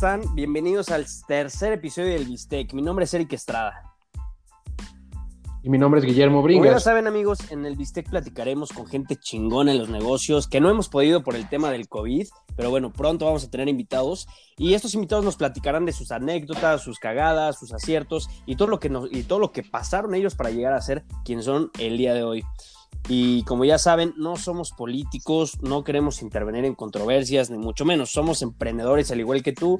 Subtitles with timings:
[0.00, 0.34] están?
[0.34, 2.72] Bienvenidos al tercer episodio del Bistec.
[2.72, 3.82] Mi nombre es Eric Estrada.
[5.62, 6.82] Y mi nombre es Guillermo Como ya Bringas.
[6.84, 10.88] saben, amigos, en el Bistec platicaremos con gente chingona en los negocios, que no hemos
[10.88, 12.26] podido por el tema del COVID,
[12.56, 14.26] pero bueno, pronto vamos a tener invitados.
[14.56, 18.80] Y estos invitados nos platicarán de sus anécdotas, sus cagadas, sus aciertos y todo lo
[18.80, 21.98] que, nos, y todo lo que pasaron ellos para llegar a ser quien son el
[21.98, 22.42] día de hoy.
[23.08, 28.10] Y como ya saben, no somos políticos, no queremos intervenir en controversias, ni mucho menos.
[28.10, 29.78] Somos emprendedores al igual que tú.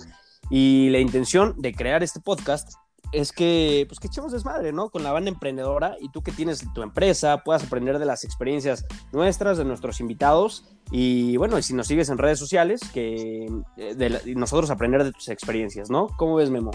[0.50, 2.72] Y la intención de crear este podcast
[3.12, 4.90] es que, pues que echemos desmadre, ¿no?
[4.90, 8.84] Con la banda emprendedora y tú que tienes tu empresa, puedas aprender de las experiencias
[9.12, 10.64] nuestras, de nuestros invitados.
[10.92, 15.28] Y bueno, y si nos sigues en redes sociales, que eh, nosotros aprender de tus
[15.28, 16.08] experiencias, ¿no?
[16.16, 16.70] ¿Cómo ves, Memo?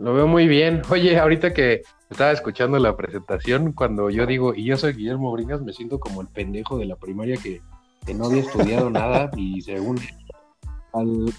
[0.00, 0.82] Lo veo muy bien.
[0.90, 5.60] Oye, ahorita que estaba escuchando la presentación, cuando yo digo, y yo soy Guillermo Bringas,
[5.62, 7.60] me siento como el pendejo de la primaria que,
[8.06, 10.00] que no había estudiado nada y se une
[10.92, 11.32] al-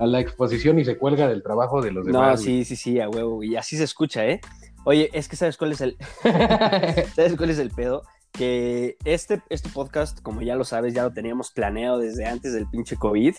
[0.00, 2.42] a la exposición y se cuelga del trabajo de los No, demás.
[2.42, 2.64] güey.
[2.64, 3.44] sí, sí, sí, a huevo.
[3.44, 4.40] Y así se escucha, ¿eh?
[4.84, 5.96] Oye, es que ¿sabes cuál es el,
[7.14, 8.02] ¿Sabes cuál es el pedo?
[8.32, 12.66] Que este, este podcast, como ya lo sabes, ya lo teníamos planeado desde antes del
[12.68, 13.36] pinche COVID.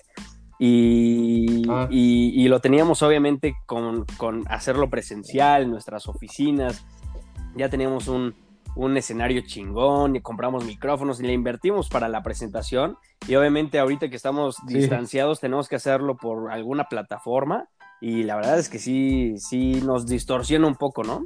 [0.60, 1.88] Y, Ah.
[1.90, 6.86] y- y lo teníamos obviamente con, con hacerlo presencial en nuestras oficinas.
[7.56, 8.36] Ya teníamos un,
[8.76, 12.98] un escenario chingón y compramos micrófonos y le invertimos para la presentación.
[13.28, 14.76] Y obviamente ahorita que estamos Sí.
[14.76, 17.68] distanciados tenemos que hacerlo por alguna plataforma.
[18.02, 21.26] Y la verdad es que sí, sí nos distorsiona un poco, ¿no?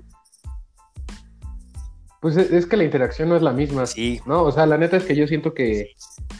[2.22, 3.86] Pues es es que la interacción no es la misma.
[3.86, 5.92] Sí, No, o sea, la neta es que yo siento que,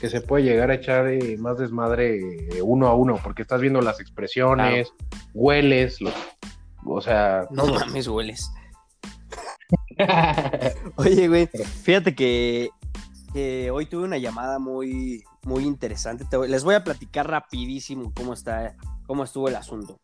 [0.02, 3.62] que se puede llegar a echar eh, más desmadre eh, uno a uno, porque estás
[3.62, 4.92] viendo las expresiones,
[5.34, 6.14] hueles, los,
[6.86, 8.52] o sea, no mames, hueles.
[10.96, 12.70] Oye, güey, fíjate que,
[13.34, 16.26] que hoy tuve una llamada muy, muy interesante.
[16.30, 20.00] Te voy- les voy a platicar rapidísimo cómo está, cómo estuvo el asunto.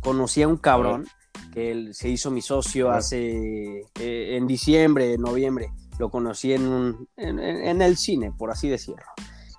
[0.00, 1.06] Conocí a un cabrón
[1.52, 5.70] que él se hizo mi socio hace eh, en diciembre, noviembre.
[5.98, 9.02] Lo conocí en, un, en, en- el cine, por así decirlo.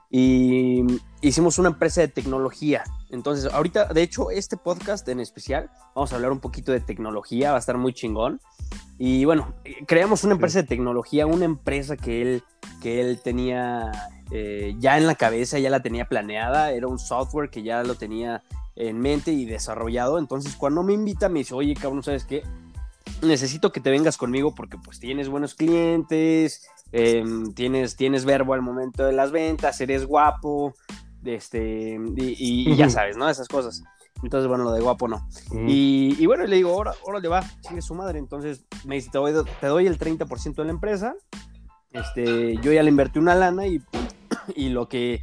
[0.09, 0.83] Y
[1.21, 2.83] hicimos una empresa de tecnología.
[3.09, 7.51] Entonces, ahorita, de hecho, este podcast en especial, vamos a hablar un poquito de tecnología,
[7.51, 8.39] va a estar muy chingón.
[8.99, 9.53] Y bueno,
[9.85, 12.43] creamos una empresa de tecnología, una empresa que él,
[12.81, 13.91] que él tenía
[14.31, 17.95] eh, ya en la cabeza, ya la tenía planeada, era un software que ya lo
[17.95, 18.43] tenía
[18.77, 20.19] en mente y desarrollado.
[20.19, 22.43] Entonces, cuando me invita, me dice, oye, cabrón, ¿sabes qué?
[23.21, 28.61] Necesito que te vengas conmigo porque pues tienes buenos clientes, em, tienes, tienes verbo al
[28.61, 30.75] momento de las ventas, eres guapo,
[31.25, 33.27] este, y, y- y ya sabes, ¿no?
[33.29, 33.83] Esas cosas.
[34.23, 35.27] Entonces, bueno, lo de guapo no.
[35.51, 35.67] Mm.
[35.69, 38.17] Y, y bueno, le digo, ahora, ahora le va, sigue su madre.
[38.19, 41.15] Entonces me dice, te doy, te doy el 30% de la empresa.
[41.91, 43.81] Este, yo ya le invertí una lana y,
[44.55, 45.21] y lo que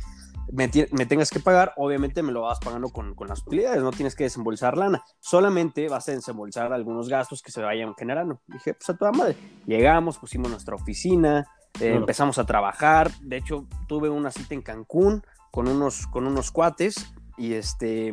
[0.53, 4.15] me, tengas que pagar, obviamente me lo vas pagando con, con las utilidades, no tienes
[4.15, 5.05] que desembolsar lana.
[5.21, 8.41] Solamente vas a desembolsar algunos gastos que se vayan generando.
[8.47, 9.37] Dije, pues a toda madre.
[9.67, 11.97] Llegamos, pusimos nuestra oficina, eh, Claro.
[11.97, 13.11] empezamos a trabajar.
[13.21, 18.13] De hecho, tuve una cita en Cancún con unos, con unos cuates y este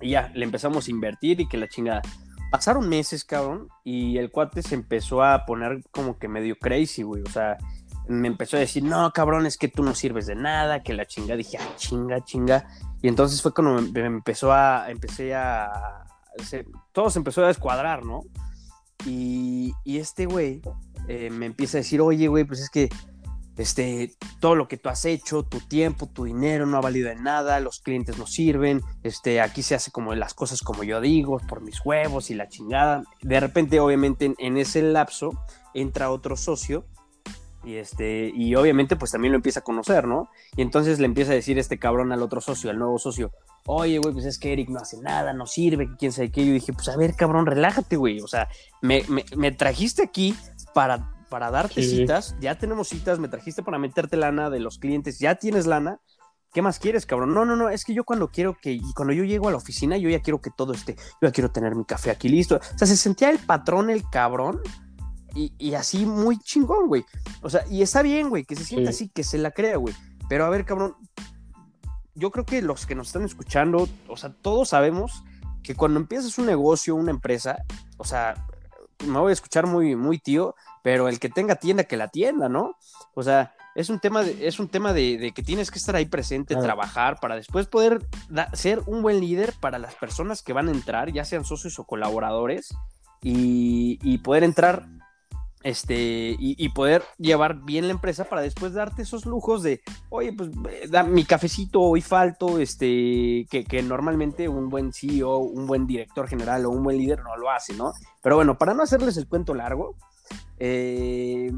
[0.00, 2.02] y ya, le empezamos a invertir y que la chingada.
[2.50, 7.22] Pasaron meses, cabrón, y el cuate se empezó a poner como que medio crazy, güey.
[7.22, 7.58] O sea,
[8.08, 11.06] me empezó a decir, no, cabrón, es que tú no sirves de nada, que la
[11.06, 11.36] chinga.
[11.36, 12.66] Dije, ah, chinga, chinga.
[13.02, 16.04] Y entonces fue cuando me, empezó a, empecé a,
[16.44, 18.22] se- todo se empezó a descuadrar, ¿no?
[19.06, 20.60] Y, este güey
[21.08, 22.88] eh, me empieza a decir, oye, güey, pues es que
[23.56, 27.22] este, todo lo que tú has hecho, tu tiempo, tu dinero no ha valido en
[27.22, 31.38] nada, los clientes no sirven, este, aquí se hace como las cosas como yo digo,
[31.48, 33.02] por mis huevos y la chingada.
[33.22, 35.30] De repente, obviamente, en, en ese lapso
[35.74, 36.84] entra otro socio
[37.64, 40.28] y este, y obviamente pues también lo empieza a conocer, ¿no?
[40.56, 43.32] Y entonces le empieza a decir este cabrón al otro socio, al nuevo socio,
[43.66, 46.44] oye, güey, pues es que Eric no hace nada, no sirve, que quién sabe qué.
[46.46, 48.20] Yo dije, pues a ver, cabrón, relájate, güey.
[48.20, 48.48] O sea,
[48.80, 50.34] me, me, me trajiste aquí
[50.74, 51.98] para, para darte Sí.
[51.98, 56.00] citas, ya tenemos citas, me trajiste para meterte lana de los clientes, ya tienes lana.
[56.52, 57.32] ¿Qué más quieres, cabrón?
[57.32, 59.96] No, no, no, es que yo cuando quiero que, cuando yo llego a la oficina,
[59.98, 62.56] yo ya quiero que todo esté, yo ya quiero tener mi café aquí listo.
[62.56, 64.60] O sea, se sentía el patrón, el cabrón,
[65.34, 67.04] y, y así muy chingón, güey.
[67.42, 69.04] O sea, y está bien, güey, que se sienta Sí.
[69.04, 69.94] así, que se la crea, güey.
[70.28, 70.94] Pero a ver, cabrón,
[72.14, 75.22] yo creo que los que nos están escuchando, o sea, todos sabemos
[75.62, 77.58] que cuando empiezas un negocio, una empresa,
[77.96, 78.46] o sea,
[79.06, 82.48] me voy a escuchar muy, muy tío, pero el que tenga tienda, que la tienda,
[82.48, 82.74] ¿no?
[83.14, 85.94] O sea, es un tema de, es un tema de, de que tienes que estar
[85.94, 86.64] ahí presente, Claro.
[86.66, 90.72] trabajar, para después poder da- ser un buen líder para las personas que van a
[90.72, 92.74] entrar, ya sean socios o colaboradores,
[93.22, 94.86] y, y poder entrar
[95.62, 100.50] este, y, poder llevar bien la empresa para después darte esos lujos de, oye, pues
[100.88, 106.64] da mi cafecito, hoy falto, este, que, normalmente un buen CEO, un buen director general
[106.64, 107.92] o un buen líder no lo hace, ¿no?
[108.22, 109.96] Pero bueno, para no hacerles el cuento largo,
[110.58, 111.52] eh,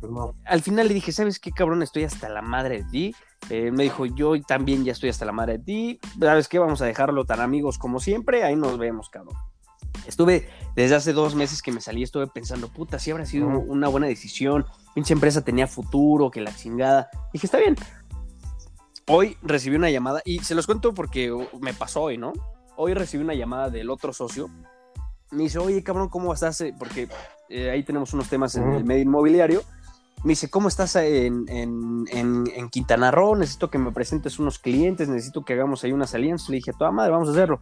[0.00, 0.12] pues
[0.46, 1.82] al final le dije, ¿sabes qué, cabrón?
[1.82, 3.14] Estoy hasta la madre de ti.
[3.48, 6.00] Eh, me dijo, yo también ya estoy hasta la madre de ti.
[6.18, 6.58] ¿Sabes qué?
[6.58, 8.44] Vamos a dejarlo tan amigos como siempre.
[8.44, 9.34] Ahí nos vemos, cabrón.
[10.06, 13.88] Estuve, desde hace dos meses que me salí, estuve pensando, puta, si habrá sido una
[13.88, 17.10] buena decisión, pinche empresa tenía futuro, que la chingada.
[17.32, 17.76] Dije, está bien.
[19.06, 22.32] Hoy recibí una llamada, y se los cuento porque me pasó hoy, ¿no?
[22.76, 24.48] Hoy recibí una llamada del otro socio.
[25.30, 26.60] Me dice, oye, cabrón, ¿cómo estás?
[26.60, 27.08] Eh, porque
[27.48, 29.62] eh, ahí tenemos unos temas en el medio inmobiliario.
[30.22, 33.36] Me dice, ¿cómo estás en, en, en, Quintana Roo?
[33.36, 36.48] Necesito que me presentes unos clientes, necesito que hagamos ahí unas alianzas.
[36.50, 37.60] Le dije, toda madre, vamos a hacerlo.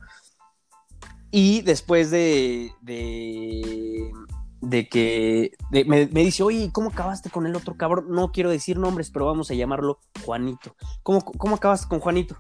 [1.31, 8.07] Y después de, de, que me, dice, oye, ¿cómo acabaste con el otro cabrón?
[8.09, 10.75] No quiero decir nombres, pero vamos a llamarlo Juanito.
[11.03, 12.37] ¿Cómo, cómo acabaste con Juanito?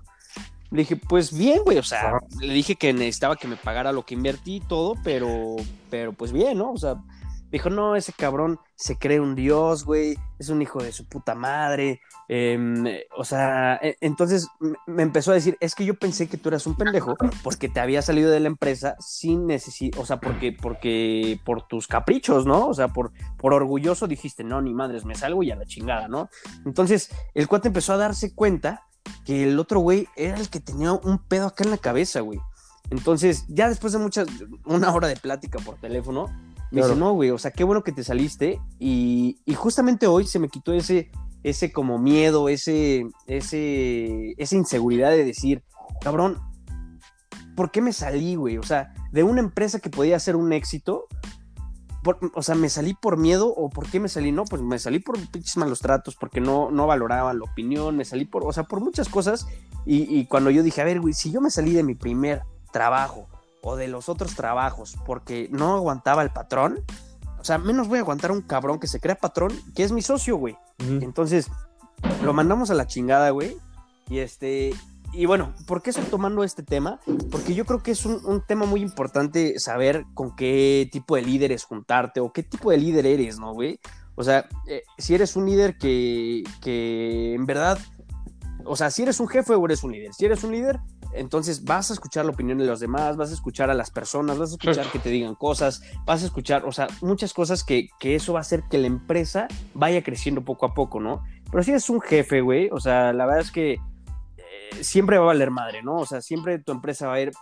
[0.70, 4.04] Le dije, pues bien, güey, o sea, le dije que necesitaba que me pagara lo
[4.04, 5.56] que invertí y todo, pero,
[5.88, 6.72] pero pues bien, ¿no?
[6.72, 6.96] O sea,
[7.50, 11.34] dijo, no, ese cabrón se cree un dios, güey, es un hijo de su puta
[11.34, 12.00] madre.
[12.28, 12.84] Em,
[13.16, 14.48] o sea, e, entonces
[14.86, 17.80] me empezó a decir, es que yo pensé que tú eras un pendejo porque te
[17.80, 22.68] había salido de la empresa sin necesidad, o sea, porque, porque, por tus caprichos, ¿no?
[22.68, 26.08] O sea, por, por orgulloso dijiste, no, ni madres, me salgo y a la chingada,
[26.08, 26.28] ¿no?
[26.66, 28.86] Entonces, el cuate empezó a darse cuenta
[29.24, 32.40] que el otro güey era el que tenía un pedo acá en la cabeza, güey.
[32.90, 34.28] Entonces, ya después de muchas,
[34.64, 36.26] una hora de plática por teléfono,
[36.70, 38.60] me dice, no, güey, o sea, qué bueno que te saliste.
[38.78, 41.10] Y, justamente hoy se me quitó ese,
[41.42, 45.64] ese como miedo, ese, ese, esa inseguridad de decir,
[46.00, 46.38] cabrón,
[47.56, 48.58] ¿por qué me salí, güey?
[48.58, 51.06] O sea, de una empresa que podía ser un éxito,
[52.34, 54.98] o sea, me salí por miedo o por qué me salí, no, pues me salí
[54.98, 58.64] por pinches malos tratos, porque no, no valoraban la opinión, me salí por, o sea,
[58.64, 59.46] por muchas cosas.
[59.84, 62.42] Y, y cuando yo dije, a ver, güey, si yo me salí de mi primer
[62.72, 63.28] trabajo,
[63.62, 66.84] o de los otros trabajos porque no aguantaba el patrón,
[67.38, 69.92] o sea, menos voy a aguantar a un cabrón que se crea patrón, que es
[69.92, 70.56] mi socio, güey.
[70.78, 71.50] Entonces,
[72.22, 73.56] lo mandamos a la chingada, güey.
[74.08, 74.72] Y este,
[75.12, 77.00] y bueno, ¿por qué estoy tomando este tema?
[77.30, 81.64] Porque yo creo que es un, tema muy importante saber con qué tipo de líderes
[81.64, 83.80] juntarte o qué tipo de líder eres, ¿no, güey?
[84.16, 87.78] O sea, eh, si eres un líder que, que en verdad,
[88.64, 90.12] o sea, si eres un jefe o eres un líder.
[90.12, 90.80] Si eres un líder,
[91.12, 94.38] entonces vas a escuchar la opinión de los demás, vas a escuchar a las personas,
[94.38, 97.90] vas a escuchar que te digan cosas, vas a escuchar, o sea, muchas cosas que,
[98.00, 101.22] eso va a hacer que la empresa vaya creciendo poco a poco, ¿no?
[101.50, 105.24] Pero si eres un jefe, güey, o sea, la verdad es que eh, siempre va
[105.24, 105.96] a valer madre, ¿no?
[105.96, 107.32] O sea, siempre tu empresa va a ir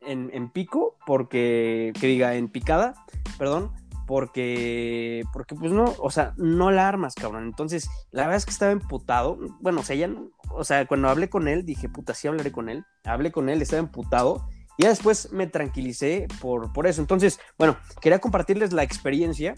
[0.00, 2.94] en, en pico, porque, que diga, en picada,
[3.38, 3.72] perdón,
[4.10, 7.44] porque, porque pues no, o sea, no la armas, cabrón.
[7.44, 9.38] Entonces, la verdad es que estaba emputado.
[9.60, 10.12] Bueno, o sea, ya,
[10.48, 12.84] o cuando hablé con él, dije, puta, sí hablaré con él.
[13.04, 14.48] Hablé con él, estaba emputado.
[14.76, 17.00] Y ya después me tranquilicé por, por eso.
[17.00, 19.54] Entonces, bueno, quería compartirles la experiencia.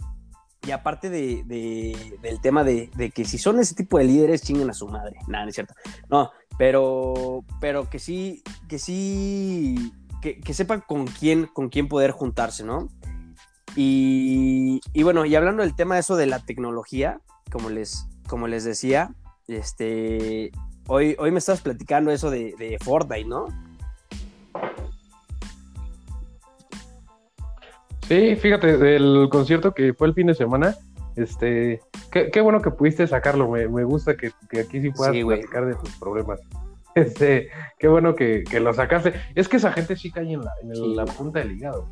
[0.67, 1.45] Y aparte de,
[2.21, 5.17] del tema de, que si son ese tipo de líderes, chinguen a su madre.
[5.29, 5.73] Nada, no es cierto.
[6.11, 12.11] No, pero, pero que sí, que sí, que, que sepan con quién, con quién poder
[12.11, 12.91] juntarse, ¿no?
[13.75, 17.21] Y, bueno, y hablando del tema de eso de la tecnología,
[17.51, 19.15] como les, como les decía,
[19.49, 20.51] este,
[20.87, 23.47] hoy, hoy me estabas platicando eso de, de Fortnite, ¿no?
[28.09, 30.77] Sí, fíjate, del concierto que fue el fin de semana,
[31.17, 35.97] este, qué, bueno que pudiste sacarlo, me, gusta que, aquí sí puedas platicar de tus
[35.97, 36.41] problemas.
[36.95, 37.49] Este,
[37.79, 39.15] qué bueno que, lo sacaste.
[39.35, 41.89] Es que esa gente sí cae en la, en la punta del hígado.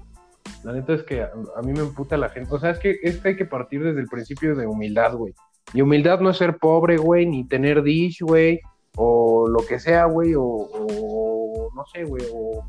[0.64, 2.54] La neta es que a, mí me emputa la gente.
[2.54, 5.34] O sea, es que, es que hay que partir desde el principio de humildad, güey.
[5.72, 8.60] Y humildad no es ser pobre, güey, ni tener dish, güey,
[8.96, 12.64] o lo que sea, güey, o, no sé, güey, o,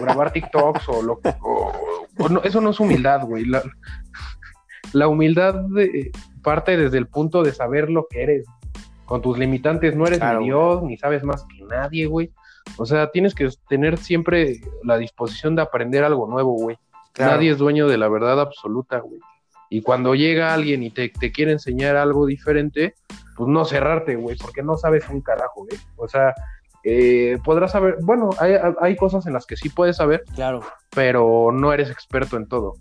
[0.00, 1.34] grabar TikToks, o lo que.
[2.30, 3.44] no, eso no es humildad, güey.
[3.44, 3.62] La,
[4.92, 5.64] la humildad
[6.42, 8.46] parte desde el punto de saber lo que eres.
[9.04, 12.32] Con tus limitantes no eres ni Dios, ni sabes más que nadie, güey.
[12.76, 16.78] O sea, tienes que tener siempre la disposición de aprender algo nuevo, güey.
[17.18, 19.20] Nadie es dueño de la verdad absoluta, güey.
[19.68, 22.94] Y cuando llega alguien y te, quiere enseñar algo diferente,
[23.36, 25.80] pues no cerrarte, güey, porque no sabes un carajo, güey.
[25.96, 26.34] O sea,
[26.84, 30.60] eh, podrás saber, bueno, hay, hay, cosas en las que sí puedes saber, claro.
[30.94, 32.74] pero no eres experto en todo.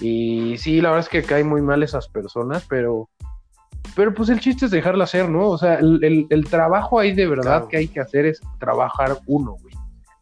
[0.00, 3.08] Y sí, la verdad es que caen muy mal esas personas, pero
[3.94, 5.48] pero pues el chiste es dejarla hacer, ¿no?
[5.48, 9.74] O sea, el, trabajo ahí de verdad que hay que hacer es trabajar uno, güey.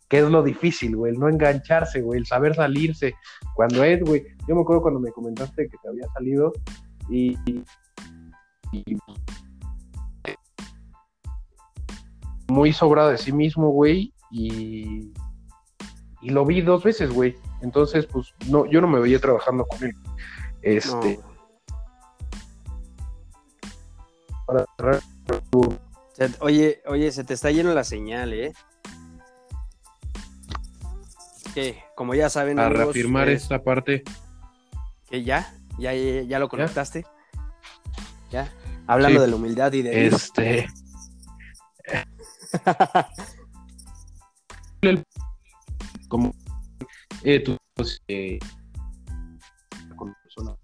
[0.08, 3.14] que es lo difícil, güey, el no engancharse, güey, el saber salirse.
[3.54, 6.52] Cuando es, güey, yo me acuerdo cuando me comentaste que te había salido
[7.08, 7.36] y,
[8.72, 8.96] y
[12.48, 15.12] muy sobrado de sí mismo, güey, y,
[16.20, 17.36] y lo vi dos veces, güey.
[17.62, 19.94] Entonces, pues, no, yo no me veía trabajando con él.
[20.62, 21.16] Este.
[21.16, 21.29] No.
[26.40, 28.52] Oye, oye, se te está lleno la señal, ¿eh?
[31.54, 34.04] Que, como ya saben, a amigos, reafirmar pues, esta parte.
[35.08, 37.04] que ya, ya, ya, ya lo conectaste.
[38.30, 38.52] Ya.
[38.86, 39.24] Hablando Sí.
[39.24, 40.68] de la humildad y de Este.
[46.08, 46.34] como
[47.22, 48.38] eh, tú, pues, eh,
[49.96, 50.56] con persona.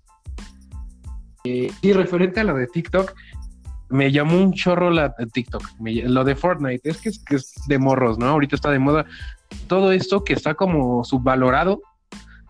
[1.45, 3.15] Eh, sí, referente a lo de TikTok,
[3.89, 7.37] me llamó un chorro la de TikTok, me- lo de Fortnite, es que, es que
[7.37, 8.27] es de morros, ¿no?
[8.27, 9.07] Ahorita está de moda
[9.69, 11.81] todo esto que está como subvalorado,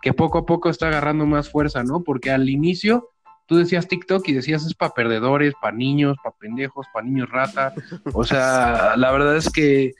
[0.03, 2.03] que poco a poco está agarrando más fuerza, ¿no?
[2.03, 3.11] Porque al inicio
[3.47, 7.75] tú decías TikTok y decías es para perdedores, para niños, para pendejos, para niños rata.
[8.13, 9.93] O sea, la verdad es que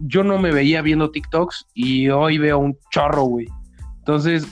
[0.00, 3.46] yo no me veía viendo TikToks y hoy veo un chorro, güey.
[3.98, 4.46] Entonces,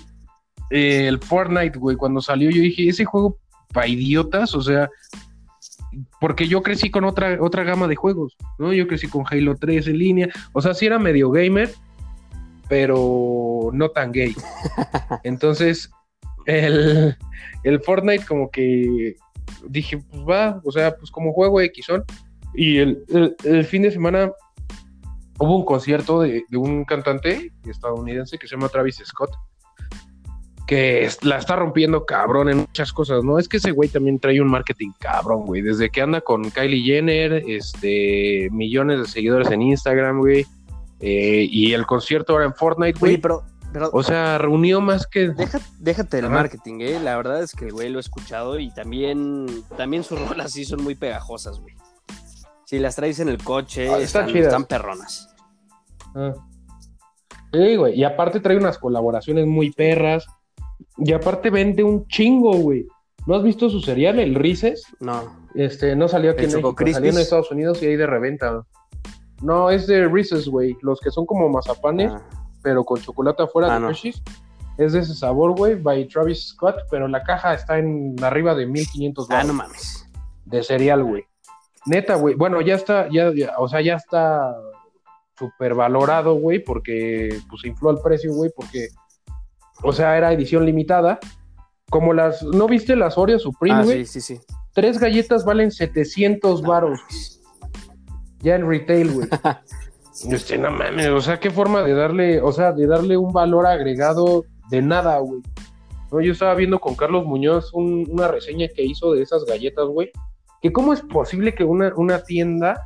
[0.71, 3.39] eh, el Fortnite, güey, cuando salió yo dije, ese juego
[3.73, 4.89] para idiotas, o sea,
[6.21, 8.73] porque yo crecí con otra, otra gama de juegos, ¿no?
[8.73, 11.71] Yo crecí con Halo 3 en línea, o sea, sí era medio gamer,
[12.69, 14.35] pero no tan gay.
[15.25, 15.91] Entonces,
[16.47, 17.17] el,
[17.65, 19.17] el Fortnite como que
[19.69, 22.05] dije, pues va, o sea, pues como juego X son.
[22.55, 24.31] Y el, el- el fin de semana
[25.39, 29.31] hubo un concierto de, de un cantante estadounidense que se llama Travis Scott,
[30.71, 33.41] que la está rompiendo cabrón en muchas cosas, ¿no?
[33.41, 35.63] Es que ese güey también trae un marketing cabrón, güey.
[35.63, 40.47] Desde que anda con Kylie Jenner, este, millones de seguidores en Instagram, güey.
[41.01, 43.17] eh, y el concierto ahora en Fortnite, Oye, güey.
[43.19, 45.33] pero, pero O sea, reunió más que...
[45.81, 46.35] déjate del Ajá.
[46.35, 47.01] marketing, ¿eh?
[47.03, 49.47] La verdad es que el güey lo he escuchado y también,
[49.77, 51.75] también sus rolas sí son muy pegajosas, güey.
[52.65, 54.47] Si las traes en el coche, Ah, están están, chidas.
[54.47, 55.35] están perronas.
[56.15, 56.33] Ah.
[57.53, 57.99] Sí, güey.
[57.99, 60.27] Y aparte trae unas colaboraciones muy perras.
[60.99, 62.87] Y aparte vende un chingo, güey.
[63.27, 64.85] ¿No has visto su cereal, el Rices?
[65.01, 65.47] No.
[65.55, 68.65] Este, no salió aquí ¿El en México, salió en Estados Unidos y ahí de reventa.
[69.43, 70.77] No, es de Reese's, güey.
[70.83, 72.23] Los que son como mazapanes, Ah,
[72.63, 73.89] pero con chocolate afuera Ah, de no.
[73.89, 74.23] Hershey's.
[74.79, 78.67] Es de ese sabor, güey, by Travis Scott, pero la caja está en arriba de
[78.67, 80.09] 1500 Ah, baros no mames.
[80.47, 81.25] de cereal, güey.
[81.87, 82.35] Neta, güey.
[82.35, 84.55] Bueno, ya está, ya, ya, o sea, ya está
[85.39, 88.89] súper valorado, güey, porque pues infló el precio, güey, porque,
[89.83, 91.19] o sea, era edición limitada.
[91.91, 94.07] Como las, ¿no viste las Oreo Supreme, Ah, güey?
[94.07, 94.41] sí, sí, sí.
[94.73, 97.01] Tres galletas valen 700 No varos,
[98.41, 99.29] ya en retail, güey.
[100.29, 103.67] Este, no mames, o sea, qué forma de darle, o sea, de darle un valor
[103.67, 105.41] agregado de nada, güey.
[106.13, 109.87] No, yo estaba viendo con Carlos Muñoz un- una reseña que hizo de esas galletas,
[109.87, 110.11] güey.
[110.61, 112.85] Que cómo es posible que una, una tienda,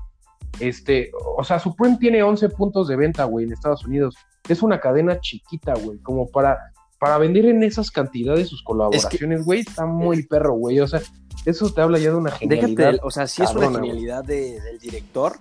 [0.61, 4.15] este, o sea, Supreme tiene 11 puntos de venta, güey, en Estados Unidos.
[4.49, 6.59] Es una cadena chiquita, güey, como para,
[7.05, 10.81] para vender en esas cantidades sus colaboraciones, güey, está muy perro, güey.
[10.81, 11.03] O sea,
[11.45, 12.77] eso te habla ya de una genialidad.
[12.93, 15.37] Déjate, o sea, sí es cabrona, una genialidad de- del director,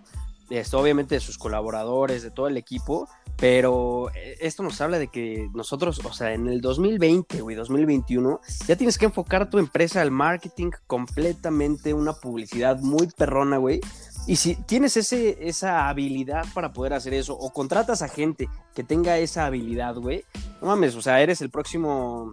[0.50, 5.08] esto, obviamente de sus colaboradores, de todo el equipo, pero eh, esto nos habla de
[5.08, 10.02] que nosotros, o sea, en el 2020, güey, 2021, ya tienes que enfocar tu empresa
[10.02, 13.80] al marketing completamente, una publicidad muy perrona, güey.
[14.26, 18.84] Y si tienes ese, esa habilidad para poder hacer eso, o contratas a gente que
[18.84, 20.24] tenga esa habilidad, güey,
[20.62, 22.32] no mames, o sea, eres el próximo,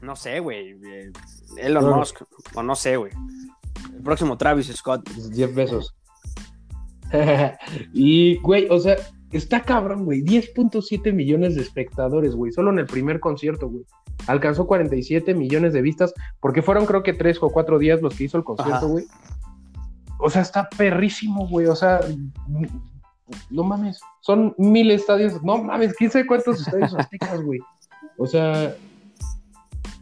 [0.00, 1.12] no sé, güey, eh,
[1.58, 1.98] Elon.
[1.98, 2.22] Musk,
[2.54, 3.12] o no sé, güey.
[3.94, 5.08] El próximo Travis Scott.
[5.10, 5.94] 10 pesos.
[7.92, 8.96] y, güey, o sea,
[9.30, 10.22] está cabrón, güey.
[10.22, 12.52] 10.7 millones de espectadores, güey.
[12.52, 13.84] Solo en el primer concierto, güey.
[14.26, 18.24] Alcanzó 47 millones de vistas, porque fueron creo que tres o cuatro días los que
[18.24, 19.06] hizo el concierto, güey.
[20.22, 21.66] O sea, está perrísimo, güey.
[21.66, 22.00] O sea,
[23.50, 24.00] no mames.
[24.20, 25.42] Son mil estadios.
[25.42, 27.60] No mames, quién sabe cuántos estadios aztecas, güey.
[28.18, 28.74] O sea,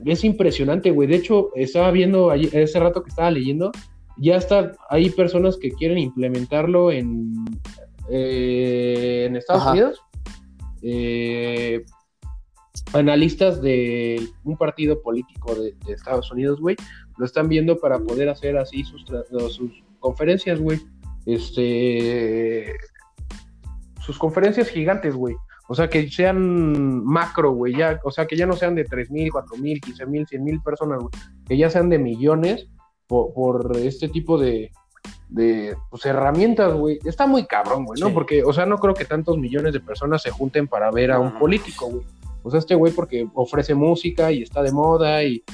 [0.04, 1.08] es impresionante, güey.
[1.08, 3.72] De hecho, estaba viendo allí- ese rato que estaba leyendo,
[4.18, 7.32] ya está, hay personas que quieren implementarlo en,
[8.10, 9.72] eh, en Estados Ajá.
[9.72, 10.00] Unidos.
[10.82, 11.84] Eh,
[12.92, 16.76] analistas de un partido político de, de Estados Unidos, güey,
[17.18, 19.04] lo están viendo para poder hacer así sus
[20.00, 20.80] conferencias, güey.
[21.26, 22.74] Este.
[24.00, 25.36] Sus conferencias gigantes, güey.
[25.68, 27.76] O sea, que sean macro, güey.
[27.76, 31.12] Ya, o sea, que ya no sean de 3.000, 4.000, 15.000, 100.000 personas, güey.
[31.46, 32.66] Que ya sean de millones
[33.06, 34.72] por, por este tipo de,
[35.28, 36.98] de pues, herramientas, güey.
[37.04, 38.08] Está muy cabrón, güey, ¿no?
[38.08, 38.12] Sí.
[38.12, 41.20] Porque, o sea, no creo que tantos millones de personas se junten para ver a
[41.20, 42.04] un político, güey.
[42.42, 45.44] O sea, este güey porque ofrece música y está de moda y,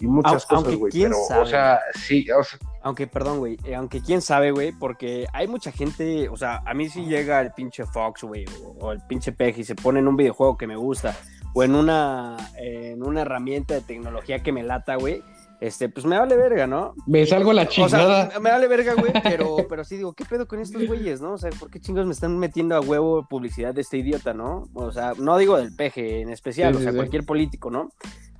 [0.00, 0.92] y muchas Au- cosas, güey.
[0.92, 1.40] Pero, sabe.
[1.42, 5.48] o sea, sí, o sea, Aunque, perdón, güey, eh, aunque quién sabe, güey, porque hay
[5.48, 9.00] mucha gente, o sea, a mí si llega el pinche Fox, güey, o, o el
[9.08, 11.16] pinche Peg y se pone en un videojuego que me gusta,
[11.54, 15.22] o en una, en una herramienta de tecnología que me lata, güey,
[15.58, 16.92] este, pues me vale verga, ¿no?
[17.06, 18.30] me salgo a la O chingada.
[18.30, 21.32] sea, me vale verga, güey, pero, pero sí digo, ¿qué pedo con estos güeyes, no?
[21.32, 24.68] O sea, ¿por qué chingos me están metiendo a huevo publicidad de este idiota, no?
[24.74, 26.96] O sea, no digo del peje en especial, Sí, o sí, sea, sí.
[26.98, 27.88] cualquier político, ¿no?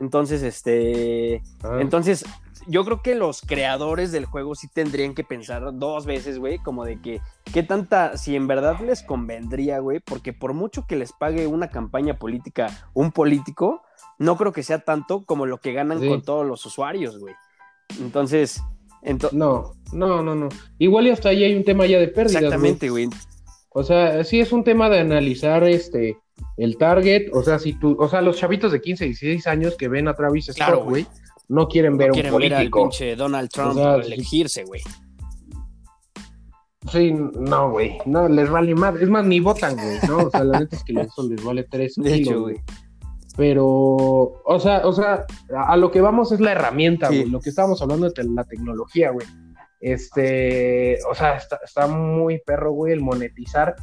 [0.00, 1.78] Entonces, este, Ah.
[1.80, 2.24] entonces,
[2.68, 6.84] yo creo que los creadores del juego sí tendrían que pensar dos veces, güey, como
[6.84, 7.20] de que,
[7.52, 10.00] ¿qué tanta, si en verdad les convendría, güey?
[10.00, 13.82] Porque por mucho que les pague una campaña política un político,
[14.18, 16.08] no creo que sea tanto como lo que ganan Sí.
[16.08, 17.34] con todos los usuarios, güey.
[18.00, 18.60] Entonces,
[19.02, 20.48] ento- No, no, no, no.
[20.78, 22.44] Igual y hasta ahí hay un tema ya de pérdidas, güey.
[22.46, 23.08] exactamente, güey.
[23.78, 26.16] O sea, sí es un tema de analizar este
[26.56, 29.88] el target, o sea, si tú, o sea, los chavitos de 15, 16 años que
[29.88, 31.06] ven a Travis Scott, Claro, güey,
[31.50, 32.82] no quieren ver No un quieren ver al político.
[32.84, 34.80] pinche Donald Trump O sea, elegirse, güey.
[36.90, 40.18] Sí, no, güey, no, les vale más, es más, ni votan, güey, ¿no?
[40.26, 42.56] O sea, la neta es que eso les vale tres De kilos, hecho, güey.
[43.36, 47.18] Pero, o sea, o sea, a a lo que vamos es la herramienta, Sí.
[47.18, 49.26] güey, lo que estábamos hablando de la tecnología, güey.
[49.80, 53.76] Este, o sea, está, está muy perro, güey, el monetizar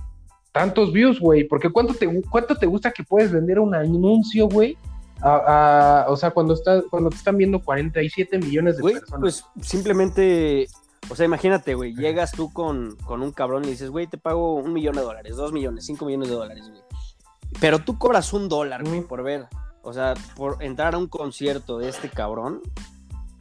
[0.52, 4.78] tantos views, güey, porque ¿cuánto te, cuánto te gusta que puedes vender un anuncio, güey?
[5.22, 9.20] A- a- o sea, cuando, está, cuando te están viendo 47 millones de Güey, personas.
[9.22, 10.68] pues simplemente,
[11.10, 14.18] o sea, imagínate, güey, llegas tú con, con un cabrón y le dices, güey, te
[14.18, 16.82] pago un millón de dólares, dos millones, cinco millones de dólares, güey.
[17.60, 19.46] Pero tú cobras un dólar, güey, por ver,
[19.82, 22.62] o sea, por entrar a un concierto de este cabrón,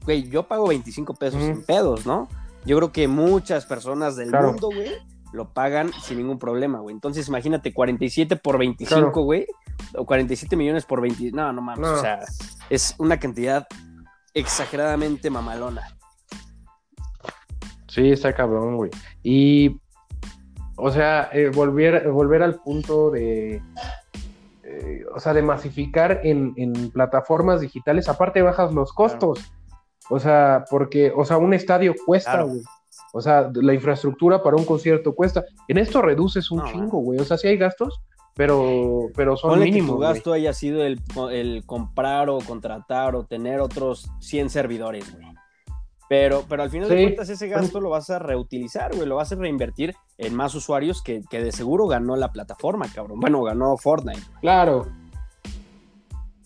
[0.05, 2.29] güey, yo pago 25 pesos en pedos, ¿no?
[2.65, 4.49] Yo creo que muchas personas del Claro.
[4.53, 4.93] mundo, güey,
[5.33, 6.95] lo pagan sin ningún problema, güey.
[6.95, 9.11] Entonces, imagínate, 47 por 25, Claro.
[9.25, 9.47] güey,
[9.97, 11.95] o 47 millones por 20, no, no mames, No.
[11.95, 12.21] o sea,
[12.71, 13.67] es una cantidad
[14.35, 15.83] exageradamente mamalona.
[17.89, 18.91] Sí, está cabrón, güey.
[19.23, 19.81] Y,
[20.77, 23.63] o sea, eh, volver, volver al punto de,
[24.63, 29.53] eh, o sea, de masificar en, en plataformas digitales, aparte bajas los costos.
[30.13, 32.49] O sea, porque, o sea, un estadio cuesta, Claro.
[32.49, 32.61] güey.
[33.15, 35.45] O sea, la infraestructura para un concierto cuesta.
[35.69, 37.19] En esto reduces un No, chingo, güey.
[37.19, 38.01] O sea, sí hay gastos,
[38.35, 40.09] pero, pero son Ponle que mínimos, tu güey.
[40.13, 45.27] gasto haya sido el, el comprar o contratar o tener otros 100 servidores, güey.
[46.09, 47.03] Pero, pero al final de Sí.
[47.05, 51.03] cuentas ese gasto lo vas a reutilizar, güey, lo vas a reinvertir en más usuarios
[51.03, 53.19] que, que de seguro ganó la plataforma, cabrón.
[53.21, 54.21] Bueno, ganó Fortnite.
[54.43, 54.87] Claro.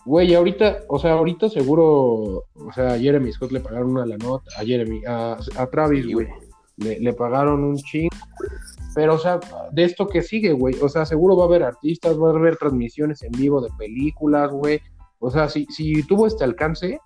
[0.06, 4.16] Güey, ahorita, o sea, ahorita seguro, o sea, a Jeremy Scott le pagaron una la
[4.16, 6.28] nota, a Jeremy, a, a Travis, güey,
[6.76, 8.50] le, le pagaron un chingo, güey.
[8.94, 9.40] pero, o sea,
[9.72, 12.56] de esto que sigue, güey, o sea, seguro va a haber artistas, va a haber
[12.56, 14.80] transmisiones en vivo de películas, güey,
[15.18, 17.00] o sea, si, si tuvo este alcance,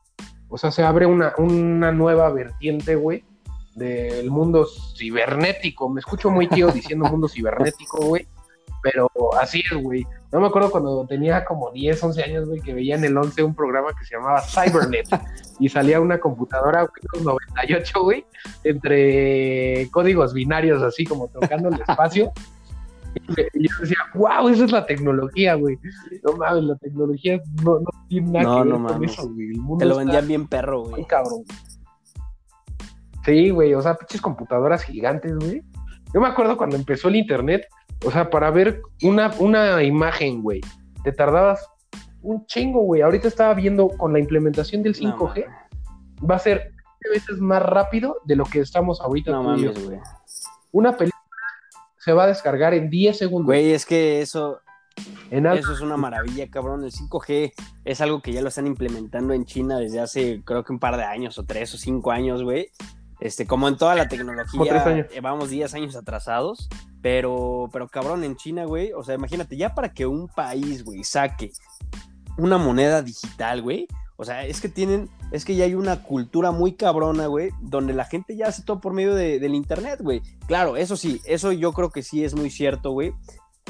[0.50, 3.24] o sea, se abre una, una nueva vertiente, güey,
[3.76, 8.28] del mundo cibernético, me escucho muy tío diciendo mundo cibernético, güey,
[8.82, 9.08] pero
[9.40, 10.06] así es, güey.
[10.32, 13.42] No me acuerdo cuando tenía como 10, 11 años, güey, que veía en el 11
[13.42, 15.08] un programa que se llamaba Cybernet
[15.58, 18.24] y salía una computadora Windows 98, güey,
[18.62, 22.32] entre códigos binarios así como tocando el espacio.
[23.54, 25.76] Y yo decía, wow, esa es la tecnología, güey.
[26.22, 29.48] No mames, la tecnología no, no tiene nada No, que ver no con eso, güey.
[29.50, 31.04] El mundo Te lo vendían bien perro, muy güey.
[31.06, 31.42] cabrón.
[33.24, 35.62] Sí, güey, o sea, pinches computadoras gigantes, güey.
[36.14, 37.66] Yo me acuerdo cuando empezó el internet,
[38.04, 40.60] o sea, para ver una, una imagen, güey,
[41.04, 41.66] te tardabas
[42.22, 43.02] un chingo, güey.
[43.02, 45.46] Ahorita estaba viendo con la implementación del No 5G,
[46.28, 49.30] va a ser 20 veces más rápido de lo que estamos ahorita.
[49.30, 49.98] No mames, güey.
[50.72, 51.20] Una película
[51.98, 53.46] se va a descargar en 10 segundos.
[53.46, 54.60] Güey, es que eso,
[55.30, 56.84] Eso es una maravilla, cabrón.
[56.84, 57.52] El 5G
[57.84, 60.96] es algo que ya lo están implementando en China desde hace, creo que un par
[60.96, 62.70] de años, o tres o cinco años, güey.
[63.20, 65.06] Este, como en toda la tecnología, años.
[65.12, 66.68] eh, vamos 10 años atrasados.
[67.02, 71.02] Pero, pero cabrón, en China, güey, o sea, imagínate, ya para que un país, güey,
[71.04, 71.50] saque
[72.36, 73.86] una moneda digital, güey.
[74.16, 77.94] O sea, es que tienen, es que ya hay una cultura muy cabrona, güey, donde
[77.94, 80.20] la gente ya hace todo por medio de- del internet, güey.
[80.46, 83.14] Claro, eso sí, eso yo creo que sí es muy cierto, güey.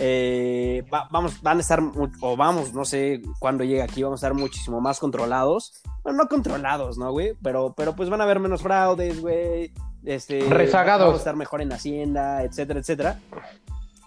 [0.02, 1.80] Eh, va- vamos, van a estar,
[2.22, 5.82] o vamos, no sé cuándo llega aquí, vamos a estar muchísimo más controlados.
[6.02, 7.34] Bueno, no controlados, ¿no, güey?
[7.42, 9.72] Pero, pero pues van a haber menos fraudes, güey.
[10.04, 11.02] Este, Rezagados.
[11.08, 13.18] Vamos a estar mejor en Hacienda, etcétera, etcétera.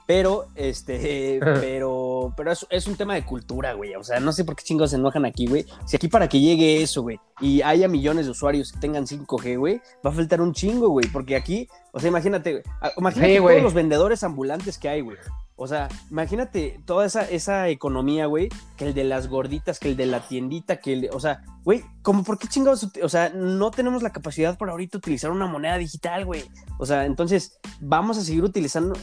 [0.05, 3.95] Pero, este, pero, pero es, es, un tema de cultura, güey.
[3.95, 5.65] O sea, no sé por qué chingos se enojan aquí, güey.
[5.85, 9.57] Si aquí para que llegue eso, güey, y haya millones de usuarios que tengan 5G,
[9.57, 11.07] güey, va a faltar un chingo, güey.
[11.07, 12.63] Porque aquí, o sea, imagínate,
[12.97, 15.17] imagínate todos los vendedores ambulantes que hay, güey.
[15.55, 19.95] O sea, imagínate toda esa, esa economía, güey, que el de las gorditas, que el
[19.95, 23.29] de la tiendita, que el de, o sea, güey, como por qué chingados, o sea,
[23.29, 26.43] no tenemos la capacidad por ahorita utilizar una moneda digital, güey.
[26.79, 28.95] O sea, entonces vamos a seguir utilizando.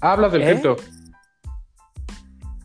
[0.00, 0.50] Hablas del ¿Eh?
[0.52, 0.76] cripto.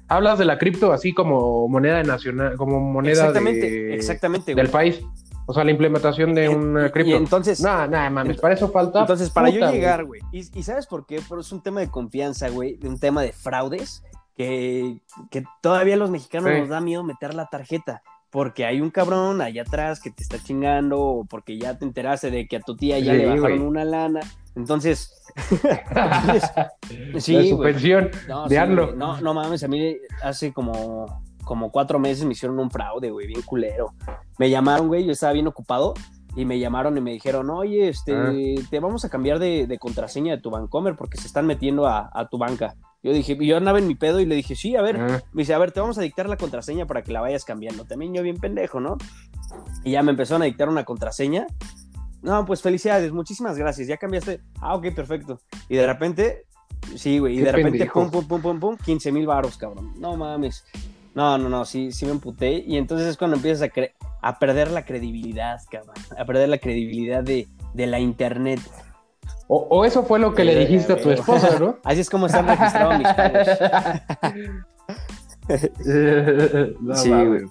[0.08, 5.02] Hablas de la cripto así como moneda nacional, como moneda exactamente, exactamente, del país.
[5.46, 7.16] O sea, la implementación de un cripto.
[7.16, 7.62] entonces.
[7.62, 9.02] Nada, nada, mames, para eso falta.
[9.02, 10.22] Entonces, para yo llegar, güey.
[10.32, 11.22] Y, ¿sabes por qué?
[11.28, 12.76] Pero es un tema de confianza, güey.
[12.78, 14.04] De un tema de fraudes.
[14.36, 18.02] Que, que todavía los mexicanos nos da miedo meter la tarjeta.
[18.32, 21.00] Porque hay un cabrón allá atrás que te está chingando.
[21.00, 24.22] O porque ya te enteraste de que a tu tía ya le bajaron una lana.
[24.56, 25.18] Entonces.
[27.20, 32.24] sí, la suspensión no, de No, no mames, a mí hace como como cuatro meses
[32.26, 33.94] me hicieron un fraude, güey, bien culero.
[34.38, 35.94] Me llamaron, güey, yo estaba bien ocupado
[36.36, 38.32] y me llamaron y me dijeron, oye, este, ah.
[38.70, 42.38] te vamos a cambiar de, contraseña de tu Bancomer porque se están metiendo a, tu
[42.38, 42.76] banca.
[43.04, 45.24] Yo dije, yo andaba en mi pedo y le dije, sí, a ver, ah.
[45.34, 47.86] me dice, a ver, te vamos a dictar la contraseña para que la vayas cambiando.
[47.86, 48.98] También yo bien pendejo, ¿no?
[49.84, 51.48] Y ya me empezaron a dictar una contraseña.
[52.22, 54.42] No, pues felicidades, muchísimas gracias, ya cambiaste.
[54.60, 55.40] Ah, ok, perfecto.
[55.68, 56.46] Y de repente,
[56.96, 59.94] sí, güey, y de repente, pum, pum, pum, pum, pum, 15 mil baros, cabrón.
[60.00, 60.64] No mames.
[61.14, 62.64] No, no, no, sí, sí me emputé.
[62.66, 63.72] Y entonces es cuando empiezas a,
[64.22, 65.96] a perder la credibilidad, cabrón.
[66.18, 68.60] A perder la credibilidad de, la internet.
[69.54, 71.76] O, eso fue lo que le dijiste a tu esposa, ¿no?
[71.84, 73.48] Así es como están registrados mis pagos.
[77.02, 77.42] sí, güey.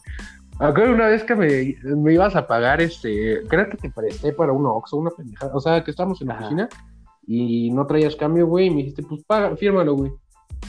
[0.59, 4.51] Acuerdo una vez que me, me, ibas a pagar, este, creo que te presté para
[4.51, 5.53] un Oxxo, una pendejada.
[5.55, 6.69] O sea, que estábamos en la oficina
[7.27, 10.11] y no traías cambio, güey, y me dijiste, pues paga, fírmalo, güey